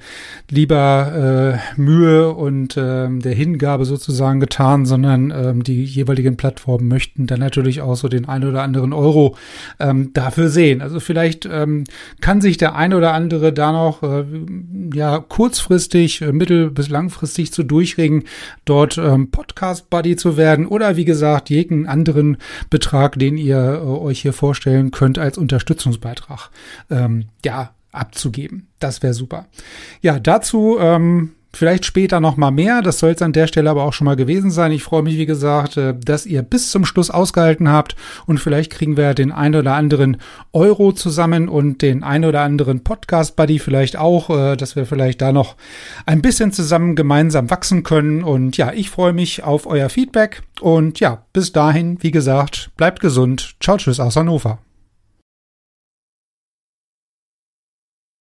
lieber 0.50 1.58
äh, 1.76 1.80
Mühe 1.80 2.32
und 2.32 2.76
äh, 2.76 3.08
der 3.08 3.34
Hingabe 3.34 3.84
sozusagen 3.84 4.40
getan, 4.40 4.86
sondern 4.86 5.30
äh, 5.30 5.54
die 5.54 5.84
jeweiligen 5.84 6.36
Plattformen 6.36 6.88
möchten 6.88 7.26
dann 7.26 7.40
natürlich 7.40 7.80
auch 7.80 7.96
so 7.96 8.08
den 8.08 8.28
ein 8.28 8.44
oder 8.44 8.62
anderen 8.62 8.92
Euro 8.92 9.36
ähm, 9.80 10.12
dafür 10.12 10.48
sehen. 10.48 10.82
Also 10.82 11.00
vielleicht 11.00 11.46
ähm, 11.46 11.84
kann 12.20 12.40
sich 12.40 12.56
der 12.56 12.74
ein 12.74 12.94
oder 12.94 13.12
andere 13.12 13.52
da 13.52 13.72
noch 13.72 14.02
äh, 14.02 14.24
ja 14.94 15.18
kurzfristig, 15.18 16.22
äh, 16.22 16.32
mittel- 16.32 16.70
bis 16.70 16.88
langfristig 16.88 17.52
zu 17.52 17.62
durchregen, 17.62 18.24
dort 18.64 18.98
ähm, 18.98 19.30
Podcast 19.30 19.90
Buddy 19.90 20.16
zu 20.16 20.36
werden 20.36 20.66
oder 20.66 20.96
wie 20.96 21.04
gesagt 21.04 21.50
jeden 21.50 21.86
anderen 21.86 22.36
Betrag, 22.70 23.18
den 23.18 23.36
ihr 23.36 23.80
äh, 23.82 23.86
euch 24.00 24.20
hier 24.22 24.32
vorstellen 24.32 24.90
könnt, 24.90 25.18
als 25.18 25.38
Unterstützungsbeitrag 25.38 26.50
ähm, 26.90 27.26
ja, 27.44 27.74
abzugeben. 27.92 28.68
Das 28.78 29.02
wäre 29.02 29.14
super. 29.14 29.46
Ja, 30.00 30.18
dazu 30.18 30.76
ähm, 30.78 31.32
Vielleicht 31.54 31.86
später 31.86 32.20
noch 32.20 32.36
mal 32.36 32.50
mehr. 32.50 32.82
Das 32.82 32.98
soll 32.98 33.12
es 33.12 33.22
an 33.22 33.32
der 33.32 33.46
Stelle 33.46 33.70
aber 33.70 33.84
auch 33.84 33.92
schon 33.92 34.06
mal 34.06 34.16
gewesen 34.16 34.50
sein. 34.50 34.72
Ich 34.72 34.82
freue 34.82 35.02
mich, 35.02 35.16
wie 35.16 35.26
gesagt, 35.26 35.76
äh, 35.76 35.94
dass 35.96 36.26
ihr 36.26 36.42
bis 36.42 36.70
zum 36.70 36.84
Schluss 36.84 37.10
ausgehalten 37.10 37.68
habt 37.68 37.94
und 38.26 38.38
vielleicht 38.38 38.72
kriegen 38.72 38.96
wir 38.96 39.14
den 39.14 39.30
ein 39.30 39.54
oder 39.54 39.74
anderen 39.74 40.16
Euro 40.52 40.92
zusammen 40.92 41.48
und 41.48 41.80
den 41.80 42.02
ein 42.02 42.24
oder 42.24 42.40
anderen 42.40 42.82
Podcast 42.82 43.36
Buddy 43.36 43.60
vielleicht 43.60 43.96
auch, 43.96 44.30
äh, 44.30 44.56
dass 44.56 44.74
wir 44.74 44.84
vielleicht 44.84 45.22
da 45.22 45.32
noch 45.32 45.56
ein 46.06 46.22
bisschen 46.22 46.52
zusammen 46.52 46.96
gemeinsam 46.96 47.50
wachsen 47.50 47.84
können. 47.84 48.24
Und 48.24 48.56
ja, 48.56 48.72
ich 48.72 48.90
freue 48.90 49.12
mich 49.12 49.44
auf 49.44 49.66
euer 49.66 49.88
Feedback 49.88 50.42
und 50.60 50.98
ja, 50.98 51.24
bis 51.32 51.52
dahin, 51.52 51.98
wie 52.00 52.10
gesagt, 52.10 52.70
bleibt 52.76 53.00
gesund. 53.00 53.54
Ciao, 53.60 53.76
tschüss 53.76 54.00
aus 54.00 54.16
Hannover. 54.16 54.58